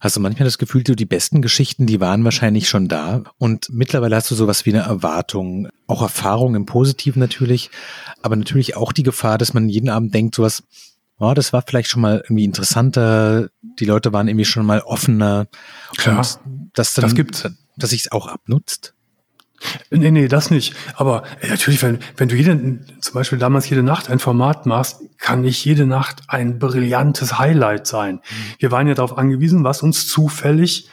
Hast 0.00 0.16
du 0.16 0.20
manchmal 0.20 0.44
das 0.44 0.58
Gefühl, 0.58 0.82
du 0.82 0.94
die 0.94 1.06
besten 1.06 1.40
Geschichten, 1.40 1.86
die 1.86 2.00
waren 2.00 2.24
wahrscheinlich 2.24 2.68
schon 2.68 2.88
da 2.88 3.22
und 3.38 3.68
mittlerweile 3.70 4.16
hast 4.16 4.30
du 4.30 4.34
sowas 4.34 4.66
wie 4.66 4.74
eine 4.74 4.82
Erwartung, 4.82 5.68
auch 5.86 6.02
Erfahrung 6.02 6.54
im 6.54 6.66
Positiven 6.66 7.20
natürlich, 7.20 7.70
aber 8.20 8.36
natürlich 8.36 8.76
auch 8.76 8.92
die 8.92 9.02
Gefahr, 9.02 9.38
dass 9.38 9.54
man 9.54 9.68
jeden 9.68 9.88
Abend 9.88 10.12
denkt, 10.12 10.34
sowas, 10.34 10.64
oh, 11.18 11.34
das 11.34 11.52
war 11.52 11.62
vielleicht 11.66 11.88
schon 11.88 12.02
mal 12.02 12.22
irgendwie 12.24 12.44
interessanter, 12.44 13.48
die 13.62 13.84
Leute 13.84 14.12
waren 14.12 14.28
irgendwie 14.28 14.44
schon 14.44 14.66
mal 14.66 14.80
offener. 14.80 15.46
Klar, 15.96 16.18
und 16.18 16.70
das, 16.74 16.94
dann, 16.94 17.02
das 17.02 17.14
gibt 17.14 17.50
dass 17.76 17.90
sich 17.90 18.02
es 18.02 18.12
auch 18.12 18.26
abnutzt. 18.26 18.94
Nee, 19.90 20.10
nee, 20.10 20.28
das 20.28 20.50
nicht. 20.50 20.74
Aber 20.94 21.22
äh, 21.40 21.48
natürlich, 21.48 21.82
wenn, 21.82 21.98
wenn 22.16 22.28
du 22.28 22.36
jede, 22.36 22.80
zum 23.00 23.14
Beispiel 23.14 23.38
damals 23.38 23.68
jede 23.68 23.82
Nacht 23.82 24.10
ein 24.10 24.18
Format 24.18 24.66
machst, 24.66 25.00
kann 25.18 25.40
nicht 25.40 25.64
jede 25.64 25.86
Nacht 25.86 26.22
ein 26.28 26.58
brillantes 26.58 27.38
Highlight 27.38 27.86
sein. 27.86 28.16
Mhm. 28.16 28.20
Wir 28.58 28.70
waren 28.70 28.88
ja 28.88 28.94
darauf 28.94 29.16
angewiesen, 29.16 29.64
was 29.64 29.82
uns 29.82 30.06
zufällig 30.06 30.88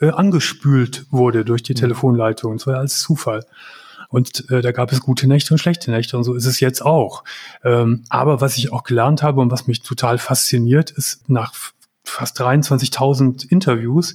äh, 0.00 0.10
angespült 0.10 1.06
wurde 1.10 1.44
durch 1.44 1.62
die 1.62 1.72
mhm. 1.72 1.78
Telefonleitung. 1.78 2.56
Das 2.56 2.66
war 2.66 2.74
ja 2.74 2.80
als 2.80 3.00
Zufall. 3.00 3.44
Und 4.08 4.50
äh, 4.50 4.60
da 4.62 4.72
gab 4.72 4.92
es 4.92 5.00
gute 5.00 5.26
Nächte 5.26 5.54
und 5.54 5.58
schlechte 5.58 5.90
Nächte 5.90 6.16
und 6.16 6.24
so 6.24 6.34
ist 6.34 6.46
es 6.46 6.60
jetzt 6.60 6.84
auch. 6.84 7.24
Ähm, 7.64 8.04
aber 8.08 8.40
was 8.40 8.56
ich 8.56 8.72
auch 8.72 8.84
gelernt 8.84 9.22
habe 9.22 9.40
und 9.40 9.50
was 9.50 9.66
mich 9.66 9.82
total 9.82 10.18
fasziniert, 10.18 10.90
ist 10.90 11.28
nach 11.28 11.54
fast 12.04 12.40
23.000 12.40 13.50
Interviews 13.50 14.14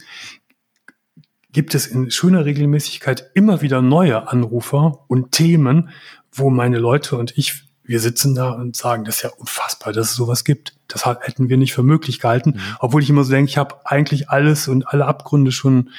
gibt 1.52 1.76
es 1.76 1.88
in 1.88 2.12
schöner 2.12 2.46
Regelmäßigkeit 2.46 3.32
immer 3.34 3.62
wieder 3.62 3.82
neue 3.82 4.30
Anrufer 4.30 5.04
und 5.08 5.32
Themen, 5.32 5.90
wo 6.32 6.50
meine 6.50 6.78
Leute 6.78 7.18
und 7.18 7.38
ich 7.38 7.66
wir 7.92 8.00
sitzen 8.00 8.36
da 8.36 8.52
und 8.52 8.78
sagen, 8.78 9.04
das 9.04 9.18
ist 9.18 9.24
ja 9.24 9.32
unfassbar, 9.38 9.92
dass 9.92 10.12
es 10.12 10.16
sowas 10.16 10.46
gibt. 10.46 10.78
Das 10.88 11.06
hätten 11.06 11.50
wir 11.50 11.58
nicht 11.58 11.74
für 11.74 11.84
möglich 11.84 12.22
gehalten. 12.22 12.52
Mhm. 12.52 12.62
Obwohl 12.80 13.04
ich 13.04 13.10
immer 13.10 13.26
so 13.26 13.32
denke, 13.32 13.50
ich 13.50 13.58
habe 13.58 13.86
eigentlich 13.86 14.30
alles 14.30 14.70
und 14.70 14.88
alle 14.88 15.06
Abgründe 15.06 15.52
schon 15.52 15.90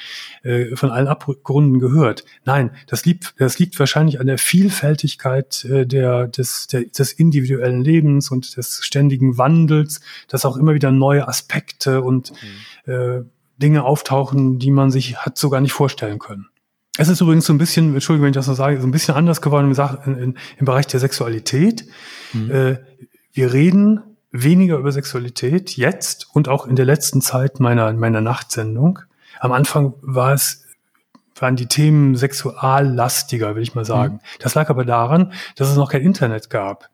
äh, 0.41 0.75
von 0.75 0.89
allen 0.89 1.07
Abgründen 1.07 1.77
gehört. 1.77 2.25
Nein, 2.45 2.71
das 2.87 3.05
liegt, 3.05 3.35
das 3.37 3.59
liegt 3.59 3.77
wahrscheinlich 3.77 4.19
an 4.19 4.25
der 4.25 4.39
Vielfältigkeit 4.39 5.65
äh, 5.65 5.85
der, 5.85 6.27
des, 6.27 6.65
der, 6.65 6.85
des 6.85 7.13
individuellen 7.13 7.83
Lebens 7.83 8.31
und 8.31 8.57
des 8.57 8.83
ständigen 8.83 9.37
Wandels, 9.37 10.01
dass 10.27 10.47
auch 10.47 10.57
immer 10.57 10.73
wieder 10.73 10.89
neue 10.89 11.27
Aspekte 11.27 12.01
und 12.01 12.33
mhm. 12.87 12.91
äh, 12.91 13.21
Dinge 13.61 13.83
auftauchen, 13.83 14.57
die 14.57 14.71
man 14.71 14.89
sich 14.89 15.17
hat 15.17 15.37
sogar 15.37 15.61
nicht 15.61 15.73
vorstellen 15.73 16.17
können. 16.17 16.47
Es 16.97 17.09
ist 17.09 17.21
übrigens 17.21 17.45
so 17.45 17.53
ein 17.53 17.57
bisschen, 17.57 17.93
Entschuldigung, 17.93 18.25
wenn 18.25 18.31
ich 18.31 18.35
das 18.35 18.47
noch 18.47 18.55
sage, 18.55 18.79
so 18.79 18.87
ein 18.87 18.91
bisschen 18.91 19.15
anders 19.15 19.41
geworden 19.41 19.73
in, 20.05 20.15
in, 20.15 20.37
im 20.57 20.65
Bereich 20.65 20.85
der 20.87 20.99
Sexualität. 20.99 21.85
Mhm. 22.33 22.51
Äh, 22.51 22.77
wir 23.33 23.51
reden 23.51 24.01
weniger 24.31 24.77
über 24.77 24.91
Sexualität 24.91 25.75
jetzt 25.75 26.27
und 26.33 26.49
auch 26.49 26.67
in 26.67 26.75
der 26.75 26.85
letzten 26.85 27.21
Zeit 27.21 27.59
meiner, 27.59 27.93
meiner 27.93 28.21
Nachtsendung. 28.21 28.99
Am 29.39 29.51
Anfang 29.51 29.93
war 30.01 30.33
es, 30.33 30.65
waren 31.39 31.55
die 31.55 31.65
Themen 31.65 32.15
sexuallastiger, 32.15 33.55
will 33.55 33.63
ich 33.63 33.73
mal 33.73 33.85
sagen. 33.85 34.15
Mhm. 34.15 34.19
Das 34.39 34.53
lag 34.53 34.69
aber 34.69 34.85
daran, 34.85 35.33
dass 35.55 35.69
es 35.69 35.75
noch 35.75 35.91
kein 35.91 36.01
Internet 36.01 36.51
gab. 36.51 36.89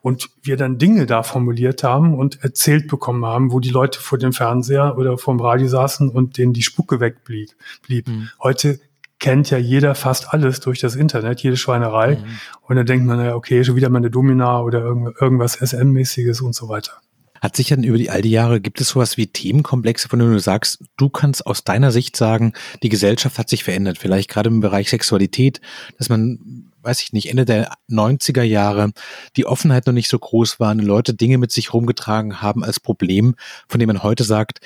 Und 0.00 0.30
wir 0.42 0.56
dann 0.56 0.78
Dinge 0.78 1.06
da 1.06 1.22
formuliert 1.22 1.84
haben 1.84 2.14
und 2.14 2.42
erzählt 2.42 2.88
bekommen 2.88 3.24
haben, 3.24 3.52
wo 3.52 3.60
die 3.60 3.70
Leute 3.70 4.00
vor 4.00 4.18
dem 4.18 4.32
Fernseher 4.32 4.98
oder 4.98 5.16
vorm 5.18 5.40
Radio 5.40 5.68
saßen 5.68 6.08
und 6.08 6.36
denen 6.36 6.52
die 6.52 6.62
Spucke 6.62 7.00
wegblieb. 7.00 7.50
Blieb. 7.82 8.08
Mhm. 8.08 8.30
Heute 8.42 8.80
kennt 9.22 9.50
ja 9.50 9.56
jeder 9.56 9.94
fast 9.94 10.34
alles 10.34 10.60
durch 10.60 10.80
das 10.80 10.96
Internet, 10.96 11.40
jede 11.40 11.56
Schweinerei. 11.56 12.16
Mhm. 12.16 12.40
Und 12.62 12.76
dann 12.76 12.86
denkt 12.86 13.06
man, 13.06 13.24
ja, 13.24 13.36
okay, 13.36 13.64
schon 13.64 13.76
wieder 13.76 13.88
mal 13.88 13.98
eine 13.98 14.10
Domina 14.10 14.60
oder 14.60 14.80
irgendwas 14.80 15.54
SM-mäßiges 15.54 16.42
und 16.42 16.54
so 16.54 16.68
weiter. 16.68 17.00
Hat 17.40 17.56
sich 17.56 17.68
dann 17.68 17.84
über 17.84 17.98
die 17.98 18.10
all 18.10 18.20
die 18.20 18.30
Jahre, 18.30 18.60
gibt 18.60 18.80
es 18.80 18.88
sowas 18.88 19.16
wie 19.16 19.28
Themenkomplexe, 19.28 20.08
von 20.08 20.18
denen 20.18 20.32
du 20.32 20.40
sagst, 20.40 20.84
du 20.96 21.08
kannst 21.08 21.46
aus 21.46 21.62
deiner 21.64 21.92
Sicht 21.92 22.16
sagen, 22.16 22.52
die 22.82 22.88
Gesellschaft 22.88 23.38
hat 23.38 23.48
sich 23.48 23.64
verändert, 23.64 23.98
vielleicht 23.98 24.28
gerade 24.28 24.48
im 24.48 24.60
Bereich 24.60 24.90
Sexualität, 24.90 25.60
dass 25.98 26.08
man, 26.08 26.70
weiß 26.82 27.02
ich 27.02 27.12
nicht, 27.12 27.30
Ende 27.30 27.44
der 27.44 27.72
90er 27.88 28.42
Jahre 28.42 28.90
die 29.36 29.46
Offenheit 29.46 29.86
noch 29.86 29.94
nicht 29.94 30.08
so 30.08 30.18
groß 30.18 30.58
war, 30.58 30.74
Leute 30.74 31.14
Dinge 31.14 31.38
mit 31.38 31.52
sich 31.52 31.72
rumgetragen 31.72 32.42
haben 32.42 32.64
als 32.64 32.80
Problem, 32.80 33.36
von 33.68 33.78
dem 33.78 33.86
man 33.86 34.02
heute 34.02 34.24
sagt, 34.24 34.60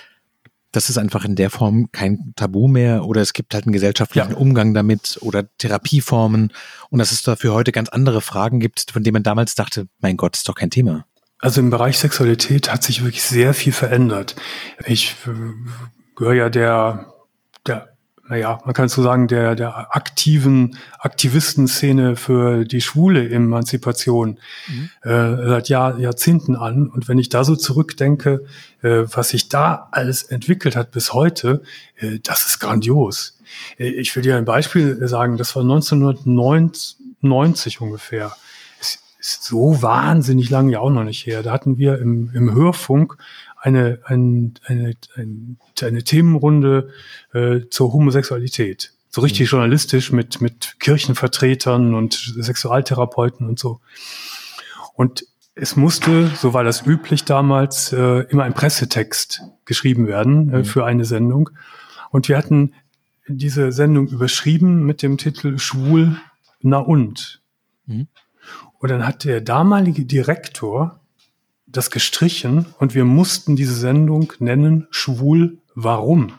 das 0.76 0.90
ist 0.90 0.98
einfach 0.98 1.24
in 1.24 1.36
der 1.36 1.48
Form 1.48 1.90
kein 1.90 2.34
Tabu 2.36 2.68
mehr 2.68 3.06
oder 3.06 3.22
es 3.22 3.32
gibt 3.32 3.54
halt 3.54 3.64
einen 3.64 3.72
gesellschaftlichen 3.72 4.32
ja. 4.32 4.36
Umgang 4.36 4.74
damit 4.74 5.18
oder 5.22 5.48
Therapieformen 5.56 6.52
und 6.90 6.98
dass 6.98 7.12
es 7.12 7.22
dafür 7.22 7.54
heute 7.54 7.72
ganz 7.72 7.88
andere 7.88 8.20
Fragen 8.20 8.60
gibt, 8.60 8.90
von 8.92 9.02
denen 9.02 9.14
man 9.14 9.22
damals 9.22 9.54
dachte, 9.54 9.88
mein 10.00 10.18
Gott, 10.18 10.36
ist 10.36 10.48
doch 10.48 10.54
kein 10.54 10.70
Thema. 10.70 11.06
Also 11.38 11.60
im 11.60 11.70
Bereich 11.70 11.98
Sexualität 11.98 12.70
hat 12.70 12.82
sich 12.82 13.02
wirklich 13.02 13.22
sehr 13.22 13.54
viel 13.54 13.72
verändert. 13.72 14.36
Ich 14.86 15.16
äh, 15.26 15.30
gehöre 16.14 16.34
ja 16.34 16.48
der, 16.50 17.06
der, 17.06 17.15
naja, 18.28 18.60
man 18.64 18.74
kann 18.74 18.88
so 18.88 19.02
sagen, 19.02 19.28
der, 19.28 19.54
der 19.54 19.94
aktiven 19.94 20.78
Aktivistenszene 20.98 22.16
für 22.16 22.64
die 22.64 22.80
schwule 22.80 23.28
Emanzipation 23.28 24.38
mhm. 24.68 24.90
äh, 25.02 25.48
seit 25.48 25.68
Jahr, 25.68 25.98
Jahrzehnten 25.98 26.56
an. 26.56 26.88
Und 26.88 27.08
wenn 27.08 27.18
ich 27.18 27.28
da 27.28 27.44
so 27.44 27.56
zurückdenke, 27.56 28.44
äh, 28.82 29.04
was 29.12 29.28
sich 29.28 29.48
da 29.48 29.88
alles 29.92 30.24
entwickelt 30.24 30.76
hat 30.76 30.90
bis 30.90 31.12
heute, 31.12 31.62
äh, 31.96 32.18
das 32.22 32.46
ist 32.46 32.58
grandios. 32.58 33.38
Äh, 33.78 33.88
ich 33.88 34.14
will 34.16 34.22
dir 34.22 34.36
ein 34.36 34.44
Beispiel 34.44 35.06
sagen, 35.06 35.36
das 35.36 35.54
war 35.54 35.62
1990 35.62 37.80
ungefähr 37.80 38.32
ist 39.26 39.42
so 39.42 39.82
wahnsinnig 39.82 40.50
lange 40.50 40.72
ja 40.72 40.80
auch 40.80 40.90
noch 40.90 41.02
nicht 41.02 41.26
her. 41.26 41.42
Da 41.42 41.50
hatten 41.50 41.78
wir 41.78 41.98
im, 41.98 42.30
im 42.32 42.54
Hörfunk 42.54 43.16
eine, 43.56 44.00
ein, 44.04 44.54
eine, 44.64 44.94
eine, 45.14 45.56
eine 45.82 46.04
Themenrunde 46.04 46.90
äh, 47.32 47.60
zur 47.70 47.92
Homosexualität. 47.92 48.92
So 49.10 49.20
richtig 49.22 49.48
mhm. 49.48 49.56
journalistisch 49.58 50.12
mit, 50.12 50.40
mit 50.40 50.76
Kirchenvertretern 50.78 51.94
und 51.94 52.14
Sexualtherapeuten 52.14 53.48
und 53.48 53.58
so. 53.58 53.80
Und 54.94 55.26
es 55.54 55.74
musste, 55.74 56.28
so 56.36 56.52
war 56.52 56.64
das 56.64 56.86
üblich 56.86 57.24
damals, 57.24 57.92
äh, 57.92 58.20
immer 58.28 58.44
ein 58.44 58.52
Pressetext 58.52 59.42
geschrieben 59.64 60.06
werden 60.06 60.52
äh, 60.52 60.58
mhm. 60.58 60.64
für 60.64 60.84
eine 60.84 61.04
Sendung. 61.04 61.50
Und 62.10 62.28
wir 62.28 62.36
hatten 62.36 62.74
diese 63.26 63.72
Sendung 63.72 64.08
überschrieben 64.08 64.84
mit 64.84 65.02
dem 65.02 65.18
Titel 65.18 65.58
Schwul, 65.58 66.16
na 66.60 66.78
und. 66.78 67.40
Mhm. 67.86 68.08
Und 68.78 68.90
dann 68.90 69.06
hat 69.06 69.24
der 69.24 69.40
damalige 69.40 70.04
Direktor 70.04 71.00
das 71.66 71.90
gestrichen 71.90 72.66
und 72.78 72.94
wir 72.94 73.04
mussten 73.04 73.56
diese 73.56 73.74
Sendung 73.74 74.32
nennen 74.38 74.86
Schwul 74.90 75.58
Warum. 75.74 76.32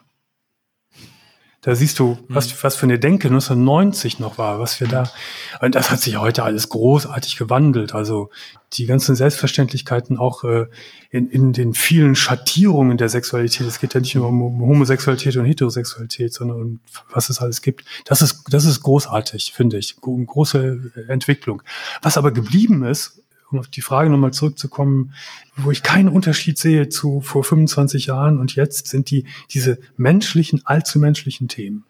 Da 1.68 1.76
siehst 1.76 2.00
du, 2.00 2.18
was, 2.30 2.48
mhm. 2.48 2.58
was 2.62 2.76
für 2.78 2.86
eine 2.86 2.98
Denke 2.98 3.28
1990 3.28 4.20
noch 4.20 4.38
war, 4.38 4.60
was 4.60 4.80
wir 4.80 4.88
da, 4.88 5.12
und 5.60 5.76
das 5.76 5.92
hat 5.92 6.00
sich 6.00 6.16
heute 6.16 6.44
alles 6.44 6.70
großartig 6.70 7.36
gewandelt. 7.36 7.94
Also 7.94 8.30
die 8.74 8.86
ganzen 8.86 9.18
Selbstverständlichkeiten 9.18 10.18
auch 10.18 10.46
äh, 10.46 10.68
in, 11.10 11.30
in 11.30 11.52
den 11.52 11.74
vielen 11.74 12.16
Schattierungen 12.16 12.98
der 12.98 13.10
Sexualität. 13.10 13.68
Es 13.68 13.82
geht 13.82 13.94
ja 13.94 14.00
nicht 14.00 14.16
nur 14.16 14.28
um 14.28 14.62
Homosexualität 14.62 15.36
und 15.36 15.44
Heterosexualität, 15.44 16.34
sondern 16.34 16.62
um 16.62 16.80
was 17.12 17.30
es 17.30 17.42
alles 17.42 17.62
gibt. 17.62 17.84
Das 18.06 18.22
ist, 18.22 18.46
das 18.50 18.64
ist 18.64 18.82
großartig, 18.82 19.52
finde 19.54 19.78
ich. 19.78 19.98
Große 20.00 20.94
Entwicklung. 21.10 21.64
Was 22.02 22.18
aber 22.18 22.32
geblieben 22.32 22.86
ist, 22.86 23.24
um 23.52 23.60
auf 23.60 23.68
die 23.68 23.82
Frage 23.82 24.10
nochmal 24.10 24.34
zurückzukommen, 24.34 25.14
wo 25.56 25.72
ich 25.72 25.84
keinen 25.84 26.10
Unterschied 26.10 26.58
sehe 26.58 26.90
zu 26.90 27.22
vor 27.22 27.44
25 27.44 28.08
Jahren 28.08 28.40
und 28.40 28.56
jetzt, 28.56 28.88
sind 28.88 29.10
die 29.10 29.26
diese 29.52 29.80
menschlichen, 29.96 30.62
allzu 30.66 31.00
menschlichen 31.00 31.48
Themen. 31.48 31.86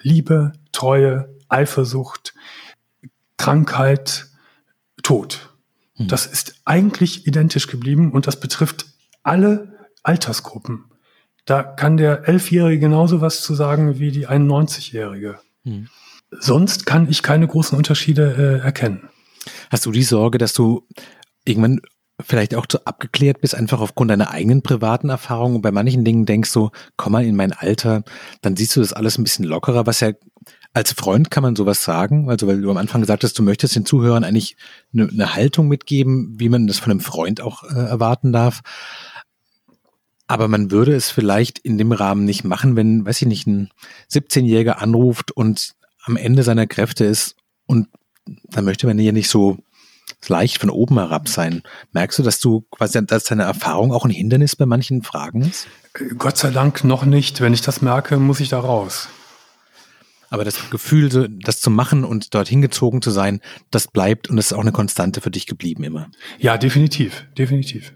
Liebe, 0.00 0.52
Treue, 0.72 1.28
Eifersucht, 1.48 2.34
Krankheit, 3.36 4.28
Tod. 5.02 5.54
Hm. 5.96 6.08
Das 6.08 6.26
ist 6.26 6.60
eigentlich 6.64 7.26
identisch 7.26 7.66
geblieben 7.66 8.12
und 8.12 8.26
das 8.26 8.38
betrifft 8.38 8.86
alle 9.22 9.88
Altersgruppen. 10.02 10.84
Da 11.44 11.62
kann 11.62 11.96
der 11.96 12.28
Elfjährige 12.28 12.80
genauso 12.80 13.20
was 13.20 13.42
zu 13.42 13.54
sagen 13.54 13.98
wie 13.98 14.12
die 14.12 14.28
91-Jährige. 14.28 15.40
Hm. 15.64 15.88
Sonst 16.30 16.86
kann 16.86 17.08
ich 17.08 17.22
keine 17.22 17.46
großen 17.46 17.76
Unterschiede 17.76 18.60
äh, 18.62 18.64
erkennen. 18.64 19.08
Hast 19.70 19.86
du 19.86 19.92
die 19.92 20.02
Sorge, 20.02 20.38
dass 20.38 20.52
du 20.52 20.86
irgendwann 21.44 21.80
vielleicht 22.20 22.54
auch 22.54 22.66
zu 22.66 22.84
abgeklärt 22.84 23.40
bist, 23.40 23.54
einfach 23.54 23.80
aufgrund 23.80 24.10
deiner 24.10 24.30
eigenen 24.30 24.62
privaten 24.62 25.08
Erfahrungen 25.08 25.56
und 25.56 25.62
bei 25.62 25.72
manchen 25.72 26.04
Dingen 26.04 26.26
denkst 26.26 26.52
du, 26.52 26.70
komm 26.96 27.12
mal 27.12 27.24
in 27.24 27.34
mein 27.34 27.52
Alter, 27.52 28.04
dann 28.40 28.56
siehst 28.56 28.76
du 28.76 28.80
das 28.80 28.92
alles 28.92 29.18
ein 29.18 29.24
bisschen 29.24 29.44
lockerer, 29.44 29.86
was 29.86 30.00
ja 30.00 30.12
als 30.72 30.92
Freund 30.92 31.30
kann 31.30 31.42
man 31.42 31.56
sowas 31.56 31.84
sagen, 31.84 32.28
also 32.28 32.46
weil 32.46 32.60
du 32.60 32.70
am 32.70 32.76
Anfang 32.76 33.00
gesagt 33.00 33.22
hast, 33.22 33.38
du 33.38 33.42
möchtest 33.42 33.76
den 33.76 33.86
Zuhörern 33.86 34.24
eigentlich 34.24 34.56
eine, 34.92 35.08
eine 35.08 35.34
Haltung 35.34 35.68
mitgeben, 35.68 36.34
wie 36.38 36.48
man 36.48 36.66
das 36.66 36.78
von 36.78 36.90
einem 36.90 37.00
Freund 37.00 37.40
auch 37.40 37.62
äh, 37.62 37.74
erwarten 37.74 38.32
darf. 38.32 38.60
Aber 40.26 40.48
man 40.48 40.70
würde 40.70 40.94
es 40.94 41.10
vielleicht 41.10 41.60
in 41.60 41.78
dem 41.78 41.92
Rahmen 41.92 42.24
nicht 42.24 42.44
machen, 42.44 42.76
wenn, 42.76 43.06
weiß 43.06 43.22
ich 43.22 43.28
nicht, 43.28 43.46
ein 43.46 43.70
17-Jähriger 44.10 44.78
anruft 44.78 45.30
und 45.30 45.74
am 46.02 46.16
Ende 46.16 46.42
seiner 46.42 46.66
Kräfte 46.66 47.04
ist 47.04 47.36
und 47.66 47.88
dann 48.26 48.64
möchte 48.64 48.86
man 48.86 48.98
ja 48.98 49.12
nicht 49.12 49.28
so 49.28 49.58
leicht 50.28 50.58
von 50.58 50.70
oben 50.70 50.98
herab 50.98 51.28
sein. 51.28 51.62
Merkst 51.92 52.18
du, 52.18 52.22
dass 52.22 52.40
du 52.40 52.62
quasi, 52.70 53.04
dass 53.04 53.24
deine 53.24 53.42
Erfahrung 53.42 53.92
auch 53.92 54.04
ein 54.04 54.10
Hindernis 54.10 54.56
bei 54.56 54.66
manchen 54.66 55.02
Fragen 55.02 55.42
ist? 55.42 55.66
Gott 56.18 56.38
sei 56.38 56.50
Dank 56.50 56.84
noch 56.84 57.04
nicht. 57.04 57.40
Wenn 57.40 57.54
ich 57.54 57.62
das 57.62 57.82
merke, 57.82 58.18
muss 58.18 58.40
ich 58.40 58.48
da 58.48 58.60
raus. 58.60 59.08
Aber 60.30 60.44
das 60.44 60.70
Gefühl, 60.70 61.28
das 61.28 61.60
zu 61.60 61.70
machen 61.70 62.02
und 62.02 62.34
dorthin 62.34 62.60
gezogen 62.60 63.02
zu 63.02 63.10
sein, 63.10 63.40
das 63.70 63.86
bleibt 63.86 64.28
und 64.28 64.36
das 64.36 64.46
ist 64.46 64.52
auch 64.52 64.60
eine 64.60 64.72
Konstante 64.72 65.20
für 65.20 65.30
dich 65.30 65.46
geblieben 65.46 65.84
immer. 65.84 66.10
Ja, 66.38 66.58
definitiv, 66.58 67.26
definitiv. 67.38 67.92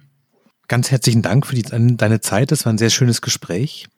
Ganz 0.69 0.91
herzlichen 0.91 1.23
Dank 1.23 1.47
für 1.47 1.57
die, 1.57 1.63
deine 1.63 2.21
Zeit. 2.21 2.53
Das 2.53 2.65
war 2.65 2.73
ein 2.73 2.79
sehr 2.79 2.91
schönes 2.91 3.23
Gespräch. 3.23 3.89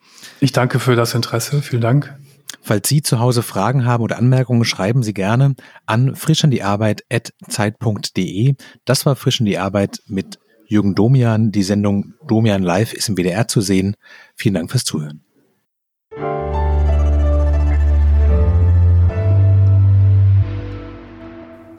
Ich 0.40 0.52
danke 0.52 0.78
für 0.78 0.96
das 0.96 1.14
Interesse. 1.14 1.60
Vielen 1.60 1.82
Dank. 1.82 2.14
Falls 2.62 2.88
Sie 2.88 3.02
zu 3.02 3.18
Hause 3.20 3.42
Fragen 3.42 3.84
haben 3.84 4.04
oder 4.04 4.16
Anmerkungen, 4.18 4.64
schreiben 4.64 5.02
Sie 5.02 5.14
gerne 5.14 5.54
an 5.86 6.14
frischandiearbeit.zeit.de. 6.14 8.54
Das 8.84 9.06
war 9.06 9.16
Frisch 9.16 9.40
an 9.40 9.46
die 9.46 9.58
Arbeit 9.58 10.02
mit 10.06 10.38
Jürgen 10.66 10.94
Domian. 10.94 11.50
Die 11.52 11.62
Sendung 11.62 12.12
Domian 12.26 12.62
Live 12.62 12.92
ist 12.92 13.08
im 13.08 13.16
WDR 13.16 13.48
zu 13.48 13.60
sehen. 13.60 13.96
Vielen 14.36 14.54
Dank 14.54 14.70
fürs 14.70 14.84
Zuhören. 14.84 15.24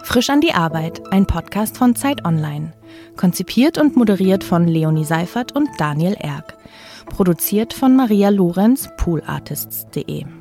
Frisch 0.04 0.30
an 0.30 0.42
die 0.42 0.54
Arbeit, 0.54 1.02
ein 1.14 1.26
Podcast 1.26 1.78
von 1.78 1.96
Zeit 1.96 2.26
Online. 2.26 2.74
Konzipiert 3.16 3.78
und 3.78 3.96
moderiert 3.96 4.44
von 4.44 4.68
Leonie 4.68 5.06
Seifert 5.06 5.56
und 5.56 5.70
Daniel 5.78 6.18
Erck. 6.20 6.58
Produziert 7.06 7.74
von 7.74 7.96
Maria 7.96 8.28
Lorenz, 8.28 8.90
poolartists.de. 8.98 10.41